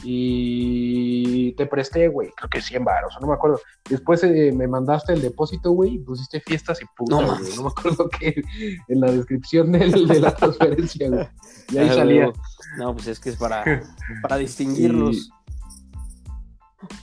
[0.02, 3.60] y te presté, güey, creo que 100 baros, no me acuerdo.
[3.88, 7.56] Después eh, me mandaste el depósito, güey, y pusiste fiestas y puta, no, güey.
[7.56, 8.42] No me acuerdo qué
[8.88, 9.86] en la descripción de
[10.20, 11.28] la transferencia, güey.
[11.70, 12.32] Y ahí salía.
[12.78, 13.64] No, pues es que es para,
[14.22, 15.30] para distinguirlos.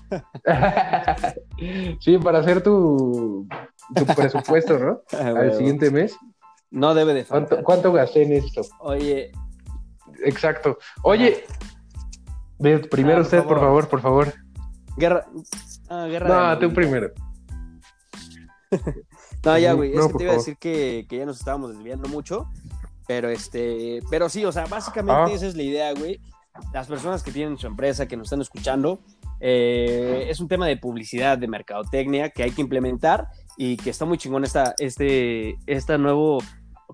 [2.00, 3.48] sí, para hacer tu,
[3.96, 5.02] tu presupuesto, ¿no?
[5.14, 6.18] Ah, Al siguiente mes.
[6.72, 7.64] No debe de faltar.
[7.64, 8.62] ¿Cuánto, gasté en esto?
[8.80, 9.32] Oye.
[10.24, 10.78] Exacto.
[11.04, 11.46] Oye,
[12.90, 13.88] primero ah, usted, por favor.
[13.88, 14.34] por favor,
[14.98, 15.26] Guerra.
[15.90, 17.12] Ah, guerra no, tú primero.
[19.46, 19.96] no, ya, güey.
[19.96, 22.50] es que te iba a decir que, ya nos estábamos desviando mucho.
[23.08, 24.02] Pero este.
[24.10, 25.36] Pero sí, o sea, básicamente ah.
[25.36, 26.20] esa es la idea, güey.
[26.74, 29.00] Las personas que tienen su empresa, que nos están escuchando,
[29.40, 34.06] eh, es un tema de publicidad, de mercadotecnia que hay que implementar y que está
[34.06, 36.40] muy chingón esta, este, esta nuevo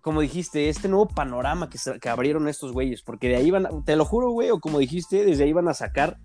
[0.06, 3.96] como dijiste, este nuevo panorama que, que abrieron estos güeyes, porque de ahí van, te
[3.96, 6.20] lo juro, güey, o como dijiste, desde ahí van a sacar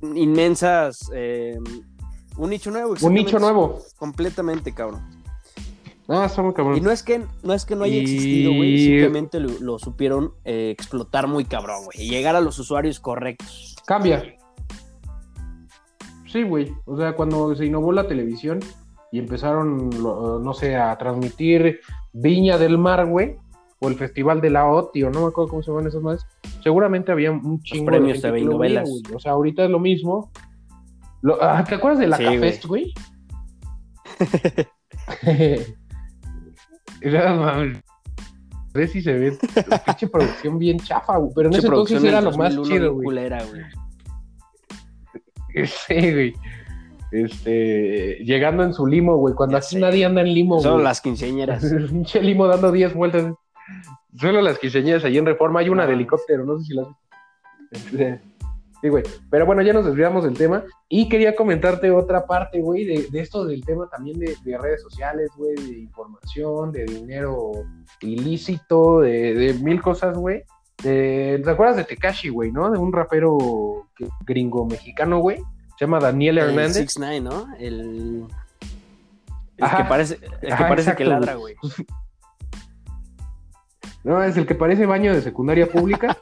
[0.00, 1.58] inmensas, eh,
[2.38, 2.94] un nicho nuevo.
[3.02, 3.80] Un nicho nuevo.
[3.98, 5.02] Completamente, cabrón.
[6.08, 6.78] Ah, está muy cabrón.
[6.78, 10.70] Y no es que no, es que no haya existido, güey, simplemente lo, supieron eh,
[10.70, 13.76] explotar muy cabrón, güey, y llegar a los usuarios correctos.
[13.84, 14.38] Cambia.
[16.26, 18.60] Sí, güey, o sea, cuando se innovó la televisión
[19.12, 21.80] y empezaron, no sé, a transmitir
[22.14, 23.36] Viña del Mar, güey,
[23.78, 26.26] o el Festival de la OTI, o no me acuerdo cómo se llaman esas más,
[26.62, 28.88] seguramente había un chingo premios de, novelas.
[29.14, 30.32] o sea, ahorita es lo mismo.
[31.42, 32.94] Ah, ¿Te acuerdas de la sí, Cafest, güey?
[38.72, 39.36] ver si se ve
[39.84, 41.32] pinche producción bien chafa, güey.
[41.34, 43.30] Pero en ese entonces era lo más chido, güey.
[45.66, 46.34] Sí, güey
[47.12, 51.64] este, llegando en su limo, güey, cuando así nadie anda en limo, Solo las quinceañeras.
[51.90, 53.34] Pinche limo dando 10 vueltas.
[54.18, 56.88] Solo las quinceañeras ahí en Reforma hay una de helicóptero, no sé si las
[57.70, 58.20] este,
[58.82, 59.04] Sí, güey.
[59.30, 60.64] Pero bueno, ya nos desviamos del tema.
[60.88, 65.54] Y quería comentarte otra parte, güey, de, esto del tema también de, redes sociales, güey,
[65.54, 67.52] de información, de dinero
[68.00, 70.42] ilícito, de, mil cosas, güey.
[70.76, 72.72] ¿Te acuerdas de Tekashi, güey, no?
[72.72, 73.86] De un rapero
[74.26, 75.40] gringo mexicano, güey,
[75.82, 76.76] se llama Daniel Hernández.
[76.76, 77.56] El 6 9 ¿no?
[77.58, 78.28] El,
[79.56, 81.56] el que parece, el que, parece que ladra, güey.
[84.04, 86.16] No, es el que parece baño de secundaria pública.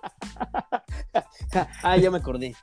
[1.83, 2.55] ah, ya me acordé.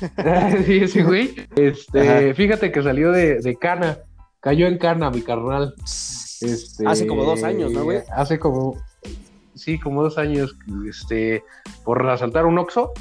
[0.66, 1.34] sí, sí, güey.
[1.56, 3.98] Este, fíjate que salió de, de, Cana.
[4.38, 5.74] Cayó en Cana, mi carnal.
[5.84, 8.02] Este, hace como dos años, ¿no, güey?
[8.12, 8.76] Hace como.
[9.54, 10.56] Sí, como dos años.
[10.88, 11.42] Este.
[11.84, 12.92] Por asaltar un Oxxo.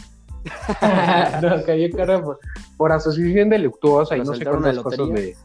[1.42, 2.22] No, cayó cara
[2.78, 5.36] por, asociación delictuosa y no sé cuántas cosas de.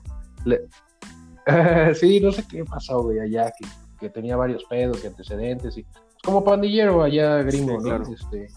[1.94, 3.52] sí, no sé qué pasó, güey, allá,
[3.98, 5.86] que, tenía varios pedos y antecedentes y.
[6.24, 7.78] Como pandillero allá gringo,
[8.12, 8.48] Este,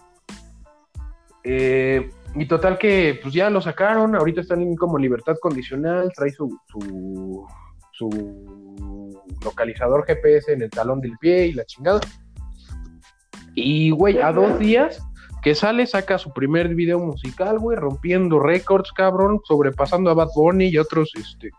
[1.42, 6.30] Eh, y total que pues ya lo sacaron, ahorita están en como libertad condicional, trae
[6.30, 7.46] su, su,
[7.92, 8.08] su
[9.44, 12.00] localizador GPS en el talón del pie y la chingada.
[13.54, 15.02] Y, güey, a dos días
[15.46, 20.64] que sale, saca su primer video musical, güey, rompiendo récords, cabrón, sobrepasando a Bad Bunny
[20.64, 21.50] y otros, este,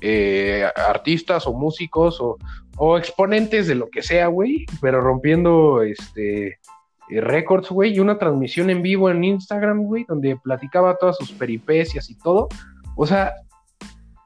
[0.00, 2.38] eh, artistas o músicos o,
[2.76, 6.60] o, exponentes de lo que sea, güey, pero rompiendo, este,
[7.10, 11.32] eh, récords, güey, y una transmisión en vivo en Instagram, güey, donde platicaba todas sus
[11.32, 12.46] peripecias y todo.
[12.94, 13.32] O sea,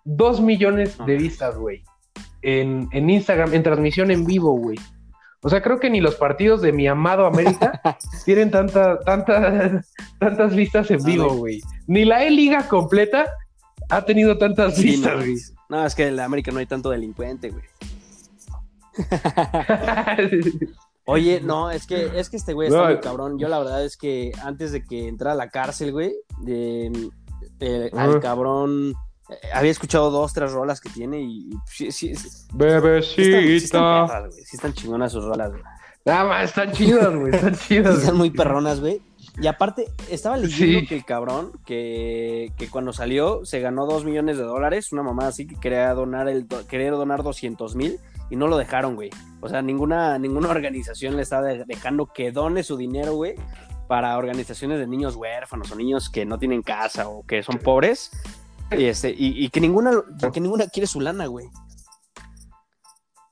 [0.04, 1.84] dos millones de vistas, güey,
[2.42, 4.76] en, en Instagram, en transmisión en vivo, güey.
[5.42, 7.80] O sea, creo que ni los partidos de mi amado América
[8.24, 9.82] tienen tanta, tanta,
[10.18, 11.62] tantas vistas en vivo, güey.
[11.86, 13.26] Ni la E-Liga completa
[13.88, 15.36] ha tenido tantas Sí, vistas, güey.
[15.68, 17.64] no, es que en la América no hay tanto delincuente, güey.
[21.06, 23.38] Oye, no, es que, es que este güey está No, muy cabrón.
[23.38, 26.14] Yo la verdad es que antes de que entrara a la cárcel, güey,
[26.46, 26.90] eh,
[27.92, 28.94] al cabrón,
[29.52, 32.52] había escuchado dos, tres rolas que tiene y, y sí, sí, sí, sí están, sí
[32.52, 34.06] están Bebecita.
[34.06, 34.34] perras.
[34.34, 35.62] Sí están chingonas sus rolas, güey.
[36.04, 37.98] Nada más, están chidas, güey, están chidas.
[37.98, 39.02] están muy perronas, güey.
[39.40, 44.36] Y aparte, estaba leyendo que el cabrón, que, que cuando salió, se ganó dos millones
[44.38, 48.48] de dólares, una mamá así que quería donar el quería donar 200 mil y no
[48.48, 49.10] lo dejaron, güey.
[49.40, 53.34] O sea, ninguna, ninguna organización le está de- dejando que done su dinero, güey,
[53.88, 58.10] para organizaciones de niños huérfanos o niños que no tienen casa o que son pobres.
[58.76, 59.92] Y, este, y, y que ninguna,
[60.32, 61.48] que ninguna quiere su lana, güey.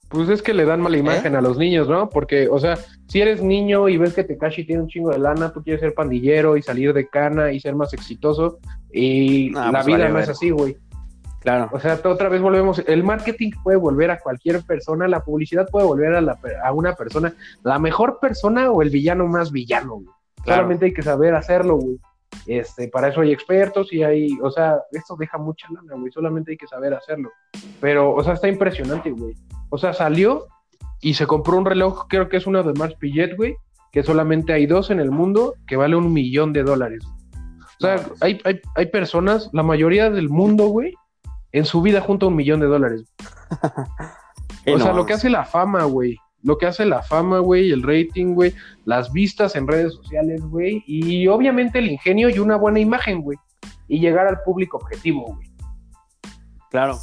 [0.08, 1.00] Pues es que le dan mala ¿Eh?
[1.00, 2.08] imagen a los niños, ¿no?
[2.08, 5.52] Porque, o sea, si eres niño y ves que Tekashi tiene un chingo de lana,
[5.52, 8.58] tú quieres ser pandillero y salir de cana y ser más exitoso.
[8.90, 10.76] Y Ah, la pues vida vale, no es así, güey.
[11.40, 11.68] Claro.
[11.72, 12.82] O sea, otra vez volvemos.
[12.86, 16.94] El marketing puede volver a cualquier persona, la publicidad puede volver a, la a una
[16.94, 20.06] persona, la mejor persona o el villano más villano, güey.
[20.42, 20.62] Claro.
[20.62, 21.98] Solamente hay que saber hacerlo, güey.
[22.46, 26.10] Este, para eso hay expertos y hay, o sea, esto deja mucha lana, güey.
[26.12, 27.30] Solamente hay que saber hacerlo.
[27.80, 29.34] Pero, o sea, está impresionante, güey.
[29.70, 30.46] O sea, salió
[31.00, 33.56] y se compró un reloj, creo que es uno de Mars Pillet, güey,
[33.92, 37.04] que solamente hay dos en el mundo que vale un millón de dólares.
[37.80, 40.94] O sea, hay, hay, hay personas, la mayoría del mundo, güey,
[41.52, 43.12] en su vida junta un millón de dólares.
[44.74, 46.18] O sea, lo que hace la fama, güey.
[46.42, 50.84] Lo que hace la fama, güey, el rating, güey, las vistas en redes sociales, güey,
[50.86, 53.36] y obviamente el ingenio y una buena imagen, güey.
[53.88, 55.48] Y llegar al público objetivo, güey.
[56.70, 56.98] Claro.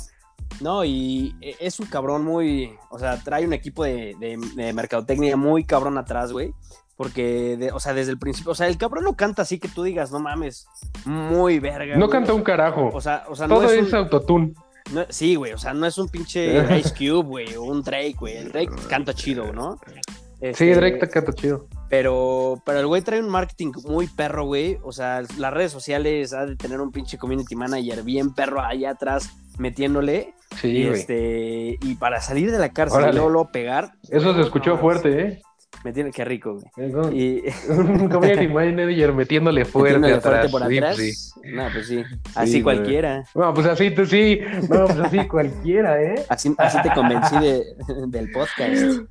[0.61, 2.71] No, y e- es un cabrón muy.
[2.89, 6.53] O sea, trae un equipo de, de- de mercadotecnia muy cabrón atrás, güey.
[6.95, 8.53] Porque, de- o sea, desde el principio.
[8.53, 10.65] O sea, el cabrón no canta así que tú digas, no mames,
[11.05, 11.95] muy verga.
[11.97, 12.09] No güey.
[12.11, 12.89] canta un carajo.
[12.93, 13.89] O sea, o sea Todo no es, es.
[13.91, 14.53] un- autotune.
[14.93, 15.53] No- sí, güey.
[15.53, 17.55] O sea, no es un pinche Ice Cube, güey.
[17.55, 18.37] O un Drake, güey.
[18.37, 19.79] El Drake canta chido, ¿no?
[19.87, 19.93] Sí,
[20.41, 21.67] Este, Drake te canta chido.
[21.89, 24.77] Pero, pero el güey trae un marketing muy perro, güey.
[24.83, 28.91] O sea, las redes sociales ha de tener un pinche community manager bien perro allá
[28.91, 30.33] atrás metiéndole.
[30.59, 30.99] Sí, y, güey.
[30.99, 33.93] este, y para salir de la cárcel y luego, luego pegar.
[34.09, 35.41] Eso se escuchó no, fuerte, ¿eh?
[35.85, 37.15] Me tiene que rico, güey.
[37.15, 37.43] Y
[38.11, 40.51] community manager metiéndole fuerte metiéndole atrás.
[40.51, 40.97] por atrás.
[40.97, 41.13] sí.
[41.53, 42.03] No, pues sí.
[42.33, 43.23] Así cualquiera.
[43.35, 44.39] No, pues así, tú sí.
[44.67, 46.25] No, pues así cualquiera, ¿eh?
[46.29, 47.63] Así, así te convencí de,
[48.07, 49.03] del podcast.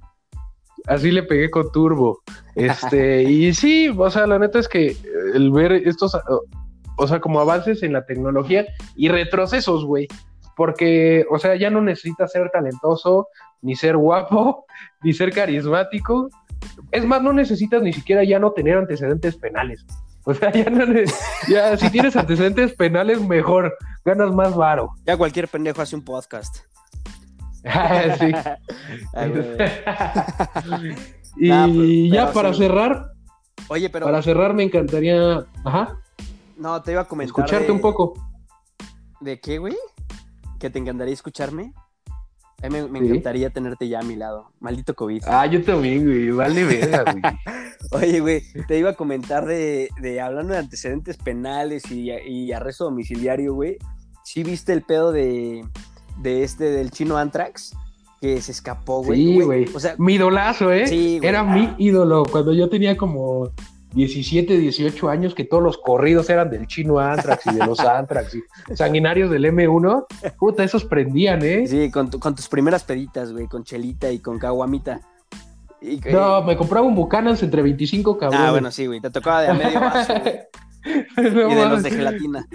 [0.88, 2.18] Así le pegué con turbo.
[2.56, 4.96] Este, y sí, o sea, la neta es que
[5.32, 6.18] el ver estos,
[6.96, 10.08] o sea, como avances en la tecnología y retrocesos, güey.
[10.56, 13.28] Porque, o sea, ya no necesitas ser talentoso,
[13.62, 14.66] ni ser guapo,
[15.04, 16.28] ni ser carismático.
[16.90, 19.84] Es más, no necesitas ni siquiera ya no tener antecedentes penales.
[20.24, 20.84] O sea, ya no,
[21.48, 24.90] ya si tienes antecedentes penales, mejor, ganas más varo.
[25.04, 26.56] Ya cualquier pendejo hace un podcast.
[27.62, 28.32] sí.
[29.14, 30.94] Ay, güey.
[31.36, 32.58] y Nah, pero- ya pero para sí.
[32.58, 33.10] cerrar,
[33.68, 35.98] Oye, pero para cerrar me encantaría, ajá,
[36.56, 37.28] no, te iba a comentar.
[37.44, 38.14] escucharte de- un poco.
[39.20, 39.76] ¿De qué, güey?
[40.58, 41.72] ¿Que te encantaría escucharme?
[42.64, 43.06] A mí me, me Sí.
[43.06, 44.50] encantaría tenerte ya a mi lado.
[44.60, 45.22] Maldito COVID.
[45.26, 47.22] Ah, yo también, güey, vale verga, güey.
[47.92, 52.84] Oye, güey, te iba a comentar de, de hablando de antecedentes penales y, y arresto
[52.84, 53.76] domiciliario, güey.
[54.24, 55.64] ¿Sí viste el pedo de,
[56.22, 57.74] de este, del chino Antrax?
[58.22, 59.18] Que se escapó, güey.
[59.22, 59.66] Sí, güey.
[59.74, 60.86] O sea, Mi idolazo, ¿eh?
[60.86, 61.28] Sí, güey.
[61.28, 63.50] Era mi ídolo cuando yo tenía como
[63.94, 68.34] 17, 18 años, que todos los corridos eran del chino Antrax y de los Antrax
[68.34, 68.42] y
[68.76, 70.06] sanguinarios del M1.
[70.38, 71.66] Puta, esos prendían, ¿eh?
[71.66, 75.00] sí, con, tu- con tus primeras peditas, güey, con chelita y con caguamita.
[75.80, 78.46] Y, No, me compraba un Buchanan's entre 25 cabrones.
[78.46, 80.34] ah, bueno, sí, güey, te tocaba de a medio vaso, güey,
[81.52, 82.46] y de los de gelatina.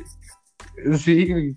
[0.97, 1.55] Sí, güey.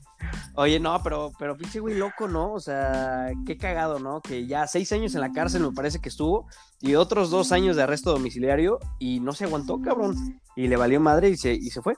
[0.54, 2.52] Oye, no, pero, pero pinche güey loco, ¿no?
[2.52, 4.20] O sea, qué cagado, ¿no?
[4.20, 6.46] Que ya seis años en la cárcel me parece que estuvo
[6.80, 10.14] y otros dos años de arresto domiciliario y no se aguantó, cabrón.
[10.56, 11.94] Y le valió madre y se, y se fue.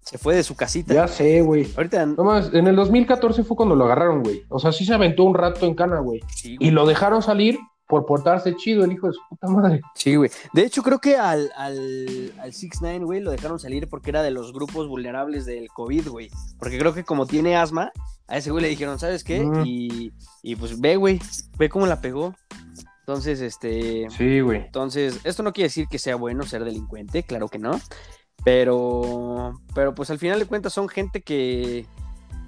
[0.00, 0.94] Se fue de su casita.
[0.94, 1.70] Ya sé, güey.
[1.76, 4.42] Ahorita, No más, en el 2014 fue cuando lo agarraron, güey.
[4.48, 6.20] O sea, sí se aventó un rato en cana, güey.
[6.34, 6.68] sí, güey.
[6.68, 9.80] Y lo dejaron salir por portarse chido, el hijo de su puta madre.
[9.94, 10.30] Sí, güey.
[10.52, 14.30] De hecho, creo que al, al, al 6ix9ine, güey, lo dejaron salir porque era de
[14.30, 16.30] los grupos vulnerables del COVID, güey.
[16.58, 17.90] Porque creo que como tiene asma,
[18.28, 19.40] a ese güey le dijeron, ¿sabes qué?
[19.40, 19.62] Mm.
[19.64, 21.18] Y, y pues ve, güey,
[21.56, 22.34] ve cómo la pegó.
[23.00, 24.06] Entonces, este...
[24.10, 24.66] Sí, güey.
[24.66, 27.80] Entonces, esto no quiere decir que sea bueno ser delincuente, claro que no.
[28.44, 31.86] Pero, pero pues al final de cuentas son gente que,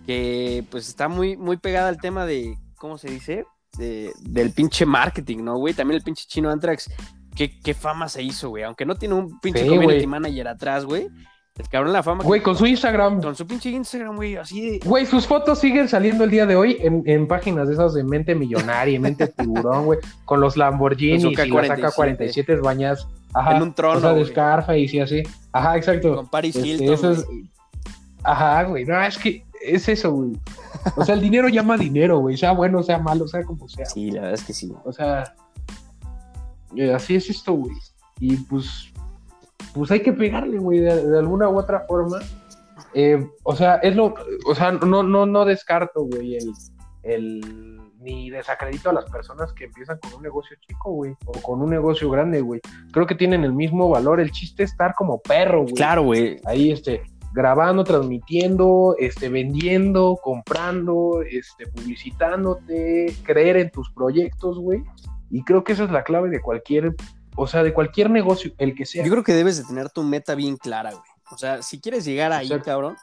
[0.06, 3.46] que pues está muy, muy pegada al tema de, ¿cómo se dice?
[3.78, 5.74] De, del pinche marketing, ¿no, güey?
[5.74, 6.90] También el pinche chino Antrax,
[7.36, 8.64] ¿qué, qué fama se hizo, güey?
[8.64, 10.06] Aunque no tiene un pinche Sí, community güey.
[10.06, 11.08] manager atrás, güey.
[11.56, 12.22] El cabrón la fama.
[12.22, 13.20] que- Güey, con su Instagram.
[13.20, 14.78] con su pinche Instagram, güey, así de...
[14.84, 18.02] Güey, sus fotos siguen saliendo el día de hoy en, en páginas de esas de
[18.02, 21.84] mente millonaria, mente tiburón, güey, con los Lamborghinis Con y su las K-47.
[21.84, 23.06] AK-47 bañadas.
[23.34, 24.24] Ajá, En un trono, O sea, de.
[24.24, 25.22] Scarface y así.
[25.52, 26.16] Ajá, exacto.
[26.16, 26.94] Con Paris Este, Hilton.
[26.94, 27.26] eso es-.
[28.24, 28.84] Ajá, güey.
[28.84, 30.32] No, es que es eso, güey.
[30.96, 32.36] O sea, el dinero llama dinero, güey.
[32.36, 33.86] Sea bueno, sea malo, sea como sea.
[33.86, 34.72] Sí, la verdad es que sí.
[34.84, 35.34] O sea,
[36.76, 37.74] eh, así es esto, güey.
[38.18, 38.92] Y pues,
[39.74, 42.18] pues hay que pegarle, güey, de, de alguna u otra forma.
[42.94, 44.14] Eh, o sea, es lo,
[44.46, 46.52] o sea, no, no, no descarto, güey, el,
[47.02, 51.62] el, ni desacredito a las personas que empiezan con un negocio chico, güey, o con
[51.62, 52.60] un negocio grande, güey.
[52.92, 54.20] Creo que tienen el mismo valor.
[54.20, 55.74] El chiste es estar como perro, güey.
[55.74, 56.40] Claro, güey.
[56.44, 64.82] Ahí, este, grabando, transmitiendo, este, vendiendo, comprando, este, publicitándote, creer en tus proyectos, güey.
[65.30, 66.94] Y creo que esa es la clave de cualquier,
[67.36, 69.04] o sea, de cualquier negocio, el que sea.
[69.04, 71.02] Yo creo que debes de tener tu meta bien clara, güey.
[71.30, 72.64] O sea, si quieres llegar ahí, Exacto.
[72.64, 72.96] cabrón,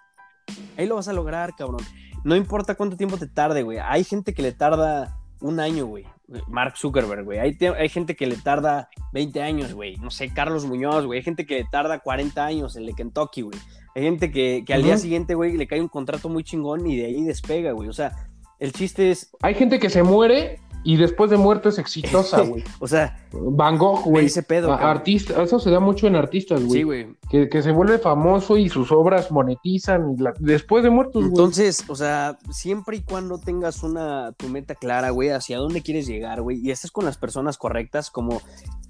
[0.77, 1.81] ahí lo vas a lograr, cabrón.
[2.25, 3.77] No importa cuánto tiempo te tarde, güey.
[3.79, 6.05] Hay gente que le tarda un año, güey.
[6.47, 7.39] Mark Zuckerberg, güey.
[7.39, 9.95] Hay, hay gente que le tarda 20 años, güey.
[9.97, 11.19] No sé, Carlos Muñoz, güey.
[11.19, 13.57] Hay gente que le tarda 40 años, el de Kentucky, güey.
[13.97, 16.97] Hay gente que, que al día siguiente, güey, le cae un contrato muy chingón y
[16.97, 17.89] de ahí despega, güey.
[17.89, 18.29] O sea,
[18.59, 22.63] el chiste es, Hay gente que se muere y después de muerto es exitosa, güey.
[22.79, 24.27] o sea, Van Gogh, güey.
[24.27, 24.87] ese pedo, cabrón.
[24.89, 26.79] Artista, eso se da mucho en artistas, güey.
[26.81, 27.07] Sí, güey.
[27.31, 31.29] que, que se vuelve famoso y sus obras monetizan y la- después de muertos, güey.
[31.29, 36.05] Entonces, o sea, siempre y cuando tengas una tu meta clara, güey, hacia dónde quieres
[36.05, 38.43] llegar, güey, y estés con las personas correctas, como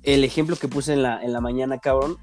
[0.04, 2.18] el ejemplo que puse en la, en la mañana, cabrón.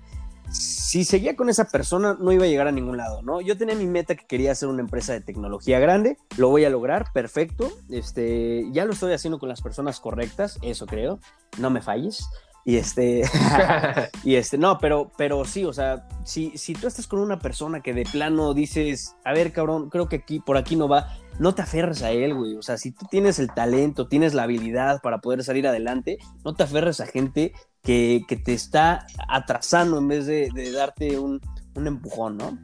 [0.51, 3.41] Si seguía con esa persona, no iba a llegar a ningún lado, ¿no?
[3.41, 6.71] Yo tenía mi meta que quería hacer una empresa de tecnología grande, lo voy a
[6.71, 7.73] lograr, perfecto.
[7.91, 11.19] Este, ya lo estoy haciendo con las personas correctas, eso creo.
[11.59, 12.29] No me falles.
[12.67, 13.23] Y este,
[14.25, 17.83] y este, no, pero, pero sí, o sea, si, si tú estás con una persona
[17.83, 21.55] que de plano dices, a ver, cabrón, creo que aquí, por aquí no va, no
[21.55, 22.57] te aferres a él, güey.
[22.57, 26.55] O sea, si tú tienes el talento, tienes la habilidad para poder salir adelante, no
[26.55, 27.53] te aferres a gente
[27.85, 31.41] que, que te está atrasando en vez de, de darte un,
[31.77, 32.59] un empujón, ¿no?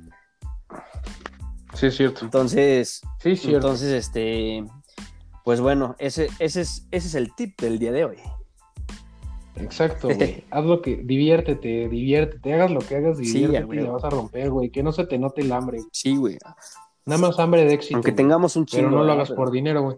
[1.74, 2.24] sí, es cierto.
[2.24, 3.58] Entonces, Sí, es cierto.
[3.58, 4.64] entonces, este,
[5.44, 8.16] pues bueno, ese, ese, es, ese es el tip del día de hoy.
[9.56, 10.44] Exacto, güey.
[10.50, 14.50] Haz lo que, diviértete, diviértete, hagas lo que hagas, diviértete y la vas a romper,
[14.50, 14.70] güey.
[14.70, 15.78] Que no se te note el hambre.
[15.92, 16.38] Sí, güey.
[17.04, 17.96] Nada más hambre de éxito.
[17.96, 18.88] Aunque tengamos un chingo.
[18.88, 19.96] Pero no lo hagas Pero- por dinero, güey.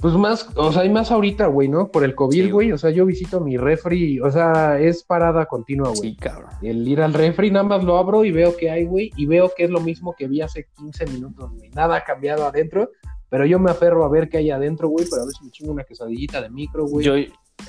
[0.00, 1.88] Pues más, o sea, hay más ahorita, güey, ¿no?
[1.88, 2.72] Por el COVID, Sí, güey.
[2.72, 6.10] O sea, yo visito mi refri, o sea, es parada continua, güey.
[6.10, 6.50] Sí, cabrón.
[6.62, 9.50] El ir al refri, nada más lo abro y veo que hay, güey, y veo
[9.54, 11.68] que es lo mismo que vi hace 15 minutos, güey.
[11.70, 12.90] Nada ha cambiado adentro,
[13.28, 15.72] pero yo me aferro a ver qué hay adentro, güey, para ver si me chingo
[15.72, 17.14] una quesadillita de micro, güey, Yo,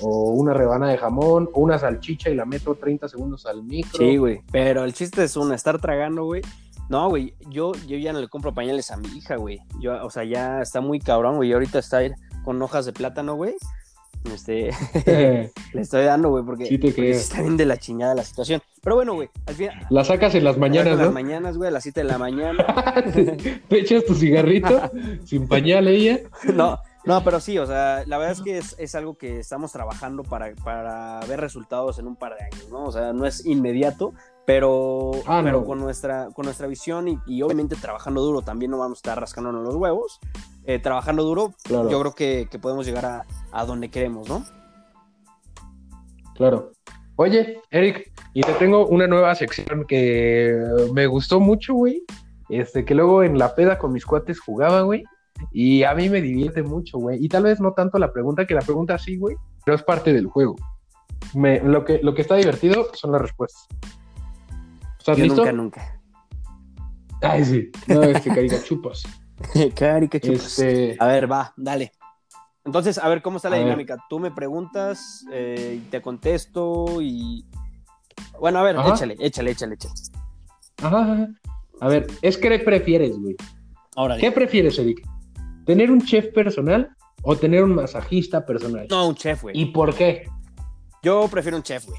[0.00, 3.98] o una rebanada de jamón, o una salchicha y la meto 30 segundos al micro.
[3.98, 4.40] Sí, güey.
[4.50, 6.42] Pero el chiste es una, estar tragando, güey.
[6.88, 9.60] No, güey, yo, yo ya no le compro pañales a mi hija, güey.
[9.80, 11.50] Yo, o sea, ya está muy cabrón, güey.
[11.50, 12.00] Y ahorita está
[12.44, 13.54] con hojas de plátano, güey.
[14.32, 14.70] Este,
[15.72, 16.78] le estoy dando, güey, porque, Sí
[17.10, 18.60] está bien de la chingada la situación.
[18.82, 19.86] Pero bueno, güey, al final.
[19.90, 21.12] la sacas en las mañanas, las ¿no?
[21.12, 22.64] mañanas, güey, a las 7 de la mañana.
[23.68, 24.90] Te echas tu cigarrito
[25.24, 26.20] sin pañal ella.
[26.54, 29.72] no, no, pero sí, o sea, la verdad es que es, es algo que estamos
[29.72, 32.84] trabajando para, para ver resultados en un par de años, ¿no?
[32.84, 34.14] O sea, no es inmediato,
[34.46, 35.44] pero, Ah, no.
[35.44, 39.00] pero con, nuestra, con nuestra visión y, y obviamente trabajando duro también no vamos a
[39.00, 40.18] estar rascándonos los huevos.
[40.64, 41.90] Eh, trabajando duro, Claro.
[41.90, 44.44] yo creo que, que podemos llegar a, a donde queremos, ¿no?
[46.34, 46.72] Claro.
[47.16, 50.56] Oye, Eric, y te tengo una nueva sección que
[50.94, 52.02] me gustó mucho, güey.
[52.48, 55.04] Este, que luego en la peda con mis cuates jugaba, güey.
[55.52, 57.22] Y a mí me divierte mucho, güey.
[57.24, 60.12] Y tal vez no tanto la pregunta, que la pregunta sí, güey, pero es parte
[60.12, 60.56] del juego.
[61.34, 63.66] Me, lo, que, lo que está divertido son las respuestas.
[65.02, 65.40] ¿Estás Yo listo?
[65.40, 66.00] nunca, nunca.
[67.22, 67.70] Ay, sí.
[67.88, 69.02] No, este caricachupas.
[69.74, 70.44] caricachupas.
[70.60, 71.90] Este, A ver, va, dale.
[72.64, 73.66] Entonces, a ver, ¿cómo está la A ver.
[73.66, 73.96] dinámica?
[74.08, 77.44] Tú me preguntas, eh, y te contesto y...
[78.38, 78.90] Bueno, a ver, Ajá.
[78.90, 79.94] échale, échale, échale, échale.
[80.84, 81.28] ajá, ajá.
[81.80, 83.34] A ver, es que prefieres, güey.
[83.96, 85.04] Ahora, ¿Qué prefieres, Eric?
[85.66, 88.86] ¿Tener un chef personal o tener un masajista personal?
[88.88, 89.58] no, un chef, güey.
[89.60, 90.28] ¿Y por qué?
[91.02, 91.98] Yo prefiero un chef, güey.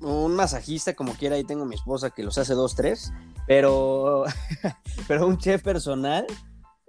[0.00, 3.12] Un masajista, como quiera, ahí tengo a mi esposa que los hace dos, tres,
[3.46, 4.24] pero,
[5.08, 6.26] pero un chef personal,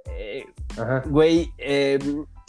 [0.05, 0.45] eh,
[1.05, 1.99] güey, eh,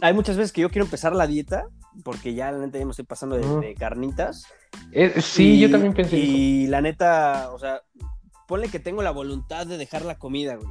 [0.01, 1.67] hay muchas veces que yo quiero empezar la dieta,
[2.05, 4.45] porque ya la neta ya me estoy pasando de, carnitas.
[4.93, 6.27] Eh, sí, Y- yo también pensé eso.
[6.27, 7.83] Y la neta, o sea,
[8.47, 10.69] ponle que tengo la voluntad de dejar la comida, güey.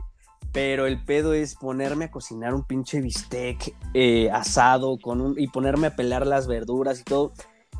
[0.53, 5.47] Pero el pedo es ponerme a cocinar un pinche bistec eh, asado con un, y
[5.49, 7.33] ponerme a pelar las verduras y todo.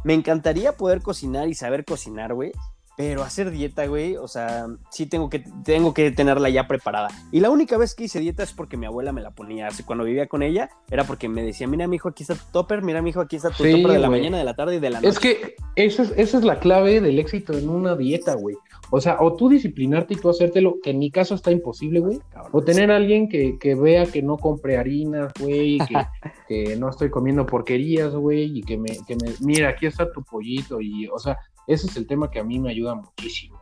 [0.03, 2.51] Me encantaría poder cocinar y saber cocinar, güey.
[2.97, 7.09] Pero hacer dieta, güey, o sea, sí tengo que, tengo que tenerla ya preparada.
[7.31, 9.67] Y la única vez que hice dieta es porque mi abuela me la ponía.
[9.67, 12.81] Así, cuando vivía con ella, era porque me decía, mira, mijo, aquí está tu topper,
[12.81, 14.89] mira, mijo, aquí está tu Sí, topper de la mañana, de la tarde y de
[14.89, 15.09] la noche.
[15.09, 18.55] Es que esa es, esa es la clave del éxito en una dieta, güey.
[18.89, 22.19] O sea, o tú disciplinarte y tú hacértelo, que en mi caso está imposible, güey.
[22.51, 25.93] O tener a alguien que, que vea que no compre harinas, güey, que,
[26.47, 30.23] que no estoy comiendo porquerías, güey, y que me, que me, mira, aquí está tu
[30.23, 31.37] pollito, y, o sea,
[31.67, 33.61] ese es el tema que a mí me ayuda muchísimo.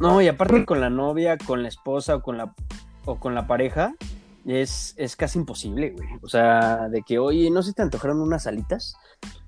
[0.00, 2.54] No, y aparte con la novia, con la esposa o con la,
[3.04, 3.94] o con la pareja,
[4.46, 6.08] es, es casi imposible, güey.
[6.22, 8.94] O sea, de que, oye, ¿no se te antojaron unas alitas?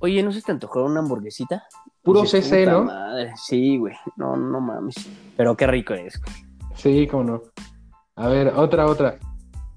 [0.00, 1.64] Oye, ¿no se te antojó una hamburguesita?
[2.02, 2.84] Puro Dices, CC, "Puta ¿no?
[2.84, 3.32] madre".
[3.36, 3.94] Sí, güey.
[4.16, 4.96] No, no mames.
[5.36, 6.34] Pero qué rico es, güey.
[6.74, 7.42] Sí, cómo no.
[8.16, 9.18] A ver, otra, otra.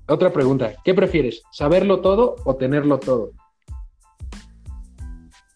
[0.08, 0.74] Otra pregunta.
[0.84, 1.44] ¿Qué prefieres?
[1.52, 3.32] ¿Saberlo todo o tenerlo todo?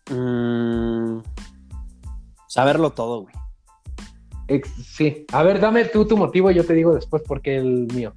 [0.09, 1.19] Mm,
[2.47, 3.35] saberlo todo, güey.
[4.47, 5.25] Ex- sí.
[5.33, 8.13] A ver, dame tú tu motivo y yo te digo después por qué el mío.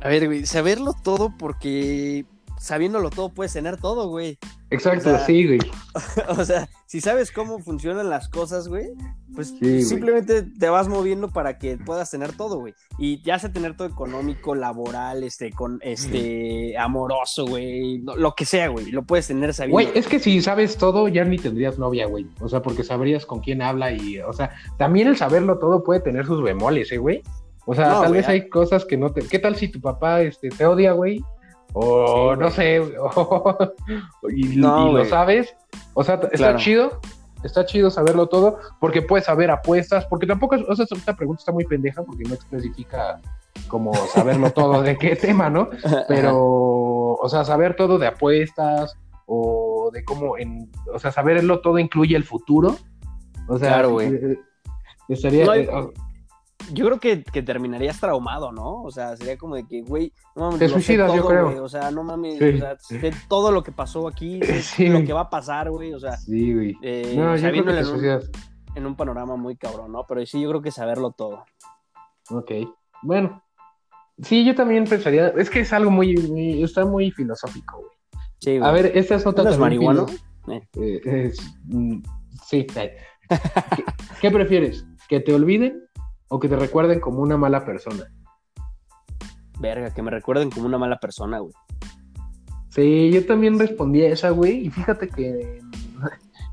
[0.00, 2.24] A ver, güey, saberlo todo porque
[2.60, 4.38] sabiéndolo todo puedes tener todo, güey.
[4.70, 5.60] Exacto, O sea, sí, güey.
[6.28, 8.88] o sea, si sabes cómo funcionan las cosas, güey,
[9.34, 12.74] pues simplemente te vas moviendo para que puedas tener todo, güey.
[12.98, 18.44] Y ya sea tener todo económico, laboral, este, con, este, amoroso, güey, no- lo que
[18.44, 19.74] sea, güey, lo puedes tener sabiendo.
[19.74, 22.26] Güey, es que si sabes todo, ya ni tendrías novia, güey.
[22.40, 26.00] O sea, porque sabrías con quién habla y, o sea, también el saberlo todo puede
[26.00, 27.22] tener sus bemoles, ¿eh, güey?
[27.64, 28.32] O sea, No, tal güey, vez ah.
[28.32, 29.22] hay cosas que no te...
[29.22, 31.22] ¿Qué tal si tu papá este, te odia, güey?
[31.74, 33.58] O Sí, no sé, o-
[34.34, 35.54] y, No, y lo sabes.
[35.94, 36.58] O sea, está Claro.
[36.58, 37.00] chido,
[37.44, 41.40] está chido saberlo todo, porque puedes saber apuestas, porque tampoco, es- o sea, esta pregunta
[41.40, 43.20] está muy pendeja porque no especifica
[43.68, 45.68] como saberlo todo de qué tema, ¿no?
[46.08, 48.96] pero, o sea, saber todo de apuestas
[49.26, 52.76] o de cómo, en, o sea, saberlo todo incluye el futuro.
[53.46, 54.14] O sea, Claro, güey.
[54.14, 54.38] eh,
[55.08, 55.68] estaría, No, eh,
[56.72, 58.82] Yo creo que, que terminarías traumado, ¿no?
[58.82, 61.46] O sea, sería como de que, güey, no mames, Te suicidas, yo creo.
[61.46, 62.44] güey, O sea, no mames, Sí.
[62.54, 64.86] o sea, sé todo lo que pasó aquí, sé Sí.
[64.88, 66.76] lo que va a pasar, güey, o sea, sí, güey.
[66.82, 68.30] eh, No, yo creo que te suicidas.
[68.74, 70.04] en un panorama muy cabrón, ¿no?
[70.06, 71.44] Pero sí, yo creo que saberlo todo.
[72.30, 72.50] Ok,
[73.02, 73.42] bueno.
[74.20, 77.90] Sí, yo también pensaría, es que es algo muy, muy- está muy filosófico, güey.
[78.40, 78.68] Sí, güey.
[78.68, 80.06] A ver, esta es otra filo-
[80.80, 82.00] eh, es- mm,
[82.46, 82.66] sí.
[82.76, 82.90] ay.
[83.76, 83.84] ¿Qué,
[84.20, 84.84] qué prefieres?
[85.08, 85.82] ¿Que te olviden
[86.28, 88.04] o que te recuerden como una mala persona?
[89.60, 91.52] Verga, que me recuerden como una mala persona, güey.
[92.70, 95.60] Sí, yo también respondí a esa, güey, y fíjate que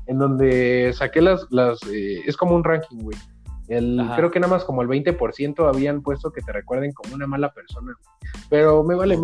[0.06, 3.16] en, donde saqué las, las eh, es como un ranking, güey.
[3.68, 7.26] El, creo que nada más como el 20% habían puesto que te recuerden como una
[7.26, 7.94] mala persona.
[7.94, 8.32] güey.
[8.48, 9.18] Pero me vale,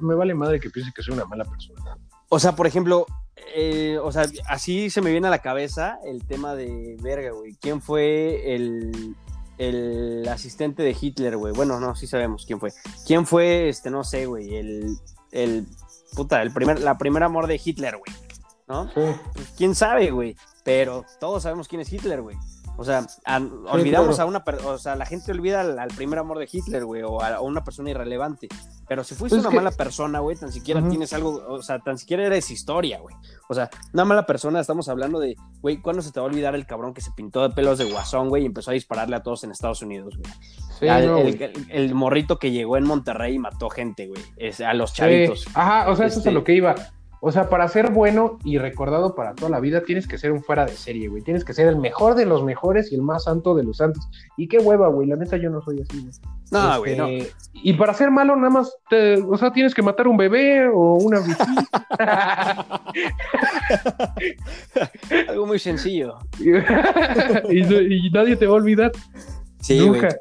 [0.00, 1.98] me vale madre que piense que soy una mala persona.
[2.28, 3.06] O sea, por ejemplo,
[3.54, 7.56] eh, o sea, así se me viene a la cabeza el tema de verga, güey.
[7.60, 9.16] ¿Quién fue el,
[9.68, 11.52] el asistente de Hitler, güey?
[11.52, 12.72] Bueno, no, sí sabemos quién fue.
[13.06, 14.96] ¿Quién fue, este, no sé, güey, el,
[15.30, 15.66] el,
[16.14, 18.12] puta, el primer, la primer amor de Hitler, güey?
[18.68, 18.86] ¿No?
[18.92, 19.00] Sí,
[19.34, 20.36] Pues, quién sabe, güey.
[20.64, 22.36] Pero todos sabemos quién es Hitler, güey.
[22.78, 23.36] O sea, a-
[23.70, 24.22] olvidamos claro.
[24.22, 27.02] a una per- o sea, la gente olvida al, al primer amor de Hitler, güey,
[27.02, 28.48] o a, a una persona irrelevante.
[28.88, 31.62] Pero si fuiste Pues es una que- mala persona, güey, tan siquiera tienes algo, o
[31.62, 33.14] sea, tan siquiera eres historia, güey.
[33.48, 36.54] O sea, una mala persona, estamos hablando de, güey, ¿cuándo se te va a olvidar
[36.54, 39.22] el cabrón que se pintó de pelos de guasón, güey, y empezó a dispararle a
[39.22, 40.32] todos en Estados Unidos, güey?
[40.80, 41.42] sí, no, el, güey.
[41.44, 44.96] el- el morrito que llegó en Monterrey y mató gente, güey, es- a los Sí.
[44.96, 45.46] chavitos.
[45.54, 46.74] Ajá, o sea, eso es Este- a lo que iba.
[47.24, 50.42] O sea, para ser bueno y recordado para toda la vida, tienes que ser un
[50.42, 51.22] fuera de serie, güey.
[51.22, 54.08] Tienes que ser el mejor de los mejores y el más santo de los santos.
[54.36, 55.06] Y qué hueva, güey.
[55.06, 56.12] La neta, yo no soy así, güey.
[56.50, 57.24] No, Este, güey, no.
[57.54, 60.96] Y para ser malo, nada más, te- o sea, tienes que matar un bebé o
[60.96, 61.20] una.
[65.28, 66.18] Algo muy sencillo.
[66.40, 68.92] y nadie te va a olvidar.
[69.62, 70.00] Sí, güey.
[70.02, 70.16] Nunca.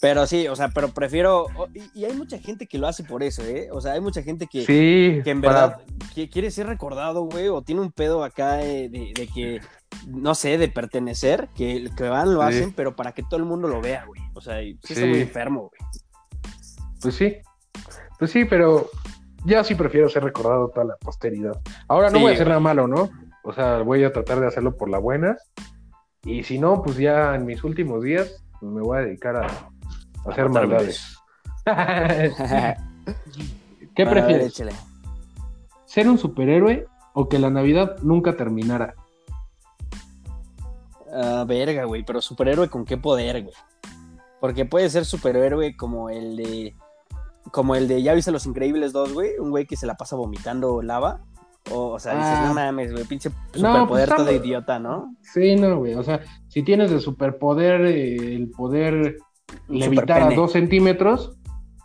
[0.00, 1.46] Pero sí, o sea, pero prefiero.
[1.74, 3.68] Y, y hay mucha gente que lo hace por eso, ¿eh?
[3.72, 5.80] O sea, hay mucha gente que, Sí, que en para- verdad
[6.14, 9.60] qui- quiere ser recordado, güey, o tiene un pedo acá de, de que,
[10.06, 12.48] no sé, de pertenecer, que, que van, lo Sí.
[12.48, 14.22] hacen, pero para que todo el mundo lo vea, güey.
[14.34, 15.90] O sea, y sí está muy enfermo, güey.
[17.02, 17.36] Pues sí.
[18.18, 18.88] Pues sí, pero
[19.44, 21.60] ya sí prefiero ser recordado toda la posteridad.
[21.88, 23.10] Ahora no voy a hacer nada malo, ¿no?
[23.42, 25.36] O sea, voy a tratar de hacerlo por la buena.
[26.24, 30.30] Y si no, pues ya en mis últimos días me voy a dedicar a, a
[30.30, 31.16] hacer maldades.
[31.66, 31.72] ¿Qué
[34.02, 34.46] A ver, prefieres?
[34.48, 34.72] échale.
[35.84, 38.94] ¿Ser un superhéroe o que la Navidad nunca terminara?
[41.12, 43.54] Ah, verga, güey, pero superhéroe con qué poder, güey.
[44.40, 46.74] Porque puede ser superhéroe como el de.
[47.52, 49.38] Como el de, ¿ya viste Los Increíbles 2, güey?
[49.38, 51.20] Un güey que se la pasa vomitando lava.
[51.70, 52.44] O, o sea, dices, Ah.
[52.48, 55.14] no mames, güey, pinche pues superpoder todo estamos- idiota, ¿no?
[55.22, 55.94] Sí, no, güey.
[55.94, 59.16] O sea, si tienes de superpoder eh, el poder
[59.68, 61.36] levitar a dos centímetros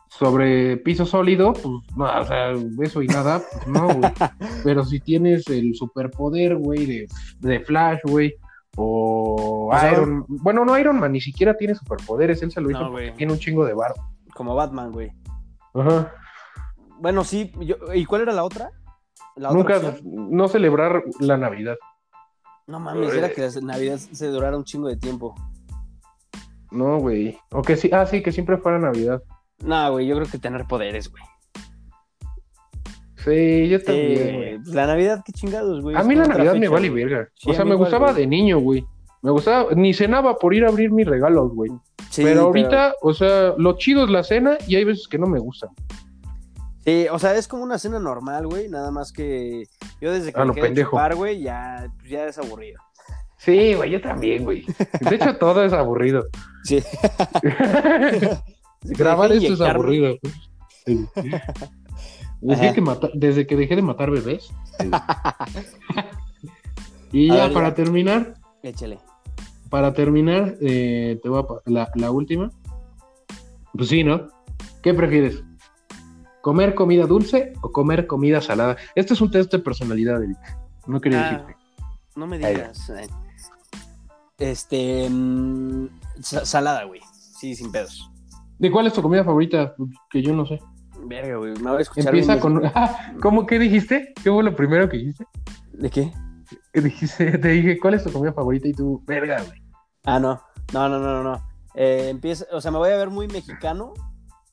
[0.10, 1.66] sobre piso sólido, pues
[1.96, 2.52] no, o sea,
[2.84, 4.12] eso y nada, pues no, güey.
[4.64, 7.08] Pero si tienes el superpoder, güey, de,
[7.40, 8.36] de Flash, güey,
[8.78, 12.70] o O sea, Iron Bueno, no, Iron Man ni siquiera tiene superpoderes, él se lo
[12.70, 13.96] hizo No, porque tiene un chingo de barro.
[14.36, 15.12] Como Batman, güey.
[15.74, 16.12] Ajá.
[17.00, 17.52] Bueno, sí.
[17.62, 18.70] yo- ¿Y cuál era la otra?
[19.36, 20.02] ¿La otra Nunca, opción?
[20.04, 21.78] no celebrar la Navidad.
[22.68, 25.36] No mames, era que la Navidad se durara un chingo de tiempo.
[26.72, 27.38] No, güey.
[27.52, 29.22] O que sí, ah, sí, que siempre fuera Navidad.
[29.60, 31.24] No, güey, yo creo que tener poderes, güey.
[33.18, 34.58] Sí, yo también, güey.
[34.58, 35.96] Pues la Navidad, qué chingados, güey.
[35.96, 37.28] A mí la Navidad me vale verga.
[37.36, 38.24] Sí, o sea, me igual, gustaba güey.
[38.24, 38.86] de niño, güey.
[39.22, 41.70] Me gustaba, ni cenaba por ir a abrir mis regalos, güey.
[42.10, 45.28] Sí, pero ahorita, o sea, lo chido es la cena y hay veces que no
[45.28, 45.68] me gusta.
[46.86, 48.68] Sí, o sea, es como una cena normal, güey.
[48.70, 49.64] Nada más que
[50.02, 50.92] yo desde que A lo dejé de pendejo.
[50.92, 52.80] chupar, güey, ya, pues, ya es aburrido.
[53.38, 54.66] Sí, güey, yo también, güey.
[55.02, 56.26] De hecho, todo es aburrido.
[56.64, 56.82] Sí.
[58.84, 60.18] Grabar esto es aburrido.
[60.86, 61.06] Sí.
[62.42, 64.50] Desde que, mata- desde que dejé de matar bebés.
[67.14, 67.76] Y ya, ver, para ya.
[67.76, 68.98] terminar, Échale.
[69.70, 71.44] para terminar, eh, te voy
[71.78, 72.50] a la última.
[73.74, 74.30] Pues sí, ¿no?
[74.82, 75.44] ¿Qué prefieres?
[76.42, 78.76] ¿Comer comida dulce o comer comida salada?
[78.96, 80.38] Este es un test de personalidad, Eric.
[80.88, 81.56] No quería Ah, decirte.
[82.16, 82.90] no me digas.
[82.90, 83.08] eh.
[84.40, 85.08] Este.
[85.10, 85.88] mm,
[86.22, 87.02] sa- salada, güey.
[87.40, 88.10] Sí, sin pedos.
[88.58, 89.76] ¿De cuál es tu comida favorita?
[90.10, 90.60] Que yo no sé.
[91.04, 91.54] Verga, güey.
[91.60, 92.08] Me voy a escuchar.
[92.08, 92.62] Empieza con.
[93.22, 94.14] ¿Cómo que dijiste?
[94.24, 95.26] ¿Qué fue lo primero que dijiste?
[95.74, 96.12] ¿De qué?
[96.74, 98.68] Dijiste, te dije, ¿cuál es tu comida favorita?
[98.68, 99.62] Y tú, verga, güey.
[100.06, 100.42] Ah, no.
[100.74, 101.24] No, no, no, no.
[101.24, 101.42] no.
[101.76, 103.94] Eh, empieza, o sea, me voy a ver muy mexicano,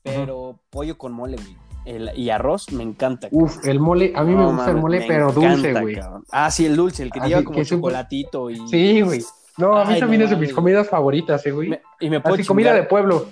[0.03, 1.57] pero pollo con mole, güey.
[1.89, 3.29] El- y arroz me encanta.
[3.31, 5.95] Uf, el mole, a mí me gusta el mole, pero encanta, dulce, güey.
[5.95, 6.25] cabrón.
[6.31, 8.57] Ah, sí, el dulce, el que Así lleva como chocolatito y.
[8.69, 9.23] Sí, güey.
[9.57, 11.71] No, a mí Ay, también no es de mis comidas favoritas, eh, güey.
[11.71, 13.27] Me- y me puedo Así, comida de pueblo,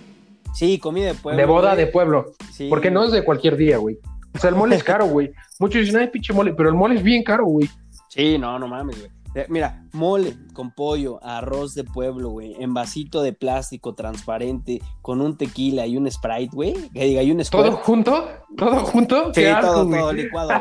[0.54, 1.38] Sí, comida de pueblo.
[1.38, 1.84] de boda güey.
[1.84, 2.32] de pueblo.
[2.50, 2.68] Sí.
[2.70, 3.98] Porque no es de cualquier día, güey.
[4.34, 5.32] O sea, el mole es caro, güey.
[5.58, 7.68] Muchos dicen, ay, pinche mole, pero el mole es bien caro, güey.
[8.08, 9.10] Sí, no, no mames, güey.
[9.36, 15.20] Eh, Mira, mole con pollo, arroz de pueblo, güey, en vasito de plástico transparente, con
[15.20, 16.72] un tequila y un Sprite, güey.
[16.88, 17.82] Que diga, y un ¿Todo Squirt.
[17.84, 18.28] junto?
[18.56, 19.34] ¿Todo junto?
[19.34, 20.00] Sí, todo, güey.
[20.00, 20.50] todo licuado.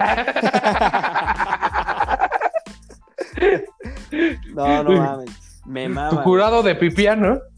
[4.53, 5.29] no, no mames.
[5.65, 6.21] Me Tu mama.
[6.23, 7.39] jurado de pipiano.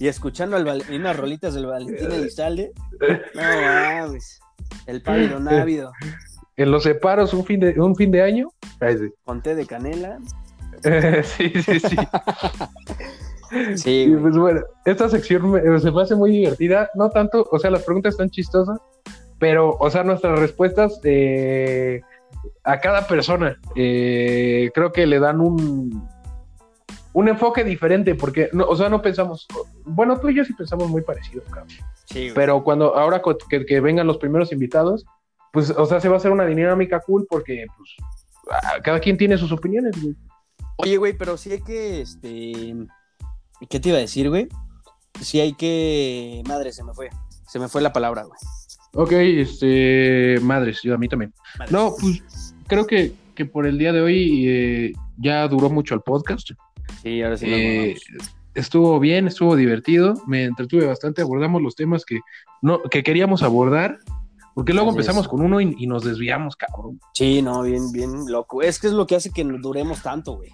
[0.00, 2.72] Y escuchando al unas rolitas del Valentín Elizalde.
[3.34, 4.40] No mames.
[4.86, 5.92] El pálido návido.
[6.56, 8.48] En los separos un fin de, un fin de año.
[8.80, 9.10] Ay, sí.
[9.24, 10.18] Con té de canela.
[11.22, 11.96] sí, sí, sí.
[13.76, 16.90] Sí, Y pues bueno, esta sección me- se me hace muy divertida.
[16.94, 18.76] No tanto, o sea, las preguntas están chistosas,
[19.38, 22.00] pero, o sea, nuestras respuestas eh,
[22.64, 26.08] a cada persona eh, creo que le dan un,
[27.12, 29.46] un enfoque diferente, porque, no, o sea, no pensamos,
[29.84, 31.68] bueno, tú y yo sí pensamos muy parecido, cabrón.
[32.06, 32.30] Sí.
[32.34, 35.06] Pero cuando, ahora que vengan los primeros invitados,
[35.56, 37.90] pues, o sea, se va a hacer una dinámica cool porque, pues,
[38.84, 40.14] cada quien tiene sus opiniones, güey.
[40.76, 42.74] Oye, güey, pero sí hay que, este...
[43.70, 44.48] ¿Qué te iba a decir, güey?
[45.18, 46.42] Sí hay que...
[46.46, 47.08] Madre, se me fue.
[47.48, 48.38] Se me fue la palabra, güey.
[48.92, 51.32] Ok, este, madres, yo a mí también.
[51.70, 56.02] No, pues creo que, que por el día de hoy eh, ya duró mucho el
[56.02, 56.50] podcast.
[57.02, 57.96] Sí, ahora sí Eh,
[58.54, 62.20] estuvo bien, estuvo divertido, me entretuve bastante, abordamos los temas que,
[62.60, 63.96] no, que queríamos abordar,
[64.56, 65.28] porque luego Así empezamos es.
[65.28, 66.98] con uno y, y nos desviamos, cabrón.
[67.12, 68.62] Sí, no, bien, bien loco.
[68.62, 70.50] Es que es lo que hace que nos duremos tanto, güey.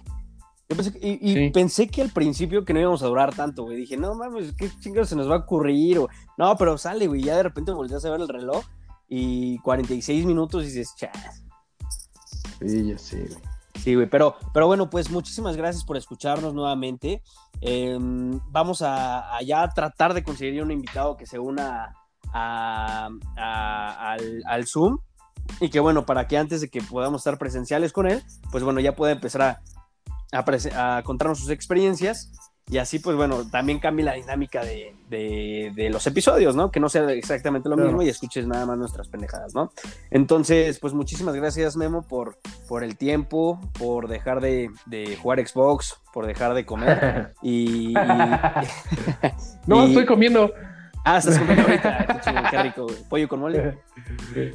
[0.69, 1.49] Yo pensé que- y y Sí.
[1.51, 3.77] pensé que al principio que no íbamos a durar tanto, güey.
[3.77, 5.99] Dije, no mames, ¿qué chingados se nos va a ocurrir?
[5.99, 7.23] O- No, pero sale, güey.
[7.23, 8.63] Ya de repente volteas a ver el reloj
[9.07, 11.43] y 46 minutos y dices, chas.
[12.59, 13.27] Sí, ya sé,
[13.75, 17.21] Sí, güey, pero, pero bueno, pues muchísimas gracias por escucharnos nuevamente.
[17.59, 21.93] Em, vamos a, ya tratar de conseguir un invitado que se una
[22.33, 23.19] al,
[24.45, 24.97] al, Zoom
[25.59, 28.79] y que bueno, para que antes de que podamos estar presenciales con él, pues bueno,
[28.79, 29.61] ya pueda empezar a,
[30.31, 32.31] a, contarnos sus experiencias
[32.69, 34.93] y así, pues bueno, también cambie la dinámica de,
[35.91, 36.71] los episodios, ¿no?
[36.71, 39.71] Que no sea exactamente lo mismo y escuches nada más nuestras pendejadas, ¿no?
[40.09, 42.37] Entonces, pues muchísimas gracias, Memo, por,
[42.69, 44.71] por el tiempo, por dejar de,
[45.21, 47.33] jugar Xbox, por dejar de comer.
[47.43, 47.93] y.
[49.67, 50.51] no, estoy comiendo.
[51.03, 52.49] Ah, estás comiendo ahorita.
[52.49, 53.77] Qué, rico, Pollo con mole.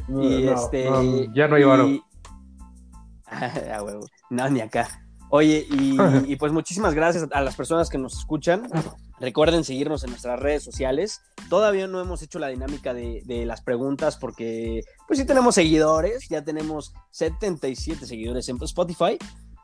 [0.08, 0.88] y este.
[1.34, 1.88] ya no hay varo.
[3.26, 4.06] ah, huevo.
[4.30, 4.88] No, ni acá.
[5.30, 8.66] Oye, y, pues muchísimas gracias a las personas que nos escuchan.
[9.20, 11.20] Recuerden seguirnos en nuestras redes sociales.
[11.50, 16.42] Todavía no hemos hecho la dinámica de, las preguntas porque, pues sí tenemos seguidores, ya
[16.44, 19.18] tenemos 77 seguidores en Spotify,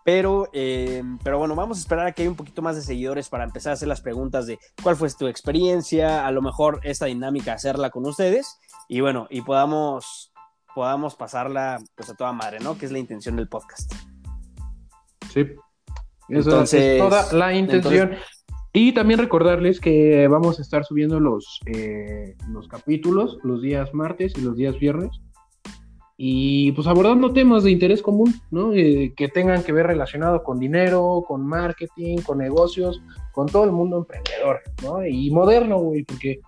[0.05, 3.31] pero, eh, pero bueno, vamos a esperar a que haya un poquito más de seguidores
[3.31, 7.07] para empezar a hacer las preguntas de cuál fue tu experiencia, a lo mejor esta
[7.07, 10.33] dinámica hacerla con ustedes y bueno, y podamos,
[10.75, 12.77] podamos pasarla pues a toda madre, ¿no?
[12.77, 13.93] Que es la intención del podcast.
[15.33, 15.47] Sí.
[16.29, 18.13] Eso es toda la intención.
[18.73, 24.33] Y también recordarles que vamos a estar subiendo los, eh, los capítulos los días martes
[24.37, 25.11] y los días viernes.
[26.17, 28.73] Y pues abordando temas de interés común, ¿no?
[28.73, 33.03] Eh, que tengan que ver relacionado con dinero, con marketing, con negocios,
[33.33, 35.05] con todo el mundo emprendedor, ¿no?
[35.05, 36.41] Y moderno, güey, porque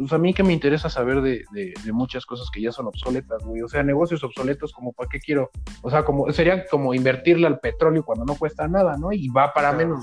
[0.00, 1.44] pues a mí que me interesa saber de,
[1.92, 3.60] muchas cosas que ya son obsoletas, güey.
[3.60, 5.50] O sea, negocios obsoletos, como para qué quiero.
[5.82, 9.12] O sea, como sería como invertirle al petróleo cuando no cuesta nada, ¿no?
[9.12, 10.02] Y va para menos.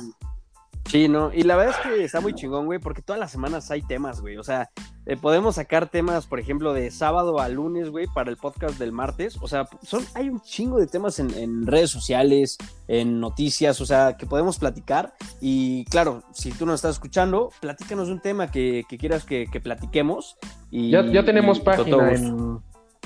[0.85, 3.71] Sí, no, y la verdad es que está muy chingón, güey, porque todas las semanas
[3.71, 4.37] hay temas, güey.
[4.37, 4.69] O sea,
[5.09, 8.91] eh, podemos sacar temas, por ejemplo, de sábado a lunes, güey, para el podcast del
[8.91, 9.37] martes.
[9.41, 12.57] O sea, son, hay un chingo de temas en, redes sociales,
[12.89, 15.13] en noticias, o sea, que podemos platicar.
[15.39, 20.35] Y claro, si tú nos estás escuchando, platícanos un tema que, quieras que, platiquemos.
[20.71, 22.11] Y, ya, ya tenemos página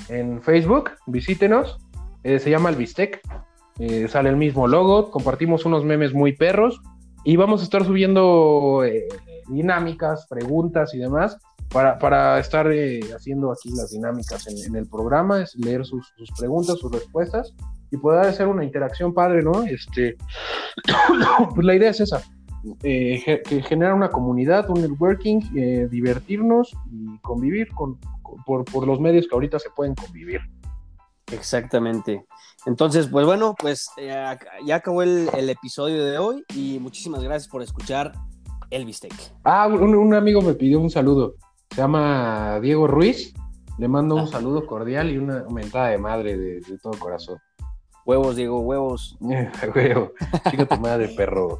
[0.09, 1.77] en, Facebook, visítenos.
[2.23, 3.21] Eh, se llama El Bistec.
[3.77, 6.81] Eh, sale el mismo logo, compartimos unos memes muy perros
[7.23, 8.81] y vamos a estar subiendo
[9.47, 11.37] dinámicas, preguntas y demás
[11.71, 16.77] para, para estar eh, haciendo aquí las dinámicas en, el programa, es leer sus, preguntas,
[16.79, 17.53] sus respuestas
[17.91, 19.63] y poder hacer una interacción padre, ¿no?
[19.63, 20.17] Este,
[21.55, 22.21] pues la idea es esa,
[22.83, 25.39] eh, que generar una comunidad, un networking,
[25.89, 27.99] divertirnos y convivir con,
[28.45, 30.41] por, por los medios que ahorita se pueden convivir.
[31.31, 32.25] Exactamente.
[32.65, 37.61] Entonces, pues bueno, pues eh, ya acabó el, episodio de hoy y muchísimas gracias por
[37.61, 38.11] escuchar
[38.69, 39.13] el bistec.
[39.43, 41.35] Ah, un, amigo me pidió un saludo.
[41.71, 43.33] Se llama Diego Ruiz.
[43.77, 44.27] Le mando un ah.
[44.27, 47.37] saludo cordial y una mentada de madre de, todo corazón.
[48.05, 49.17] Huevos, Diego, huevos.
[49.75, 50.11] Huevo.
[50.49, 51.59] Chica tu madre, perro.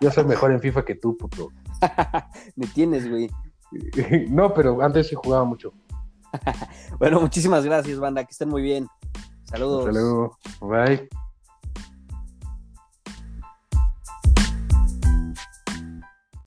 [0.00, 1.48] Yo soy mejor en FIFA que tú, puto.
[2.56, 3.28] me tienes, güey.
[4.30, 5.72] no, pero antes sí jugaba mucho.
[6.98, 8.24] bueno, muchísimas gracias, banda.
[8.24, 8.86] Que estén muy bien.
[9.44, 9.88] Saludos.
[9.88, 10.38] Hasta luego.
[10.60, 11.08] Bye.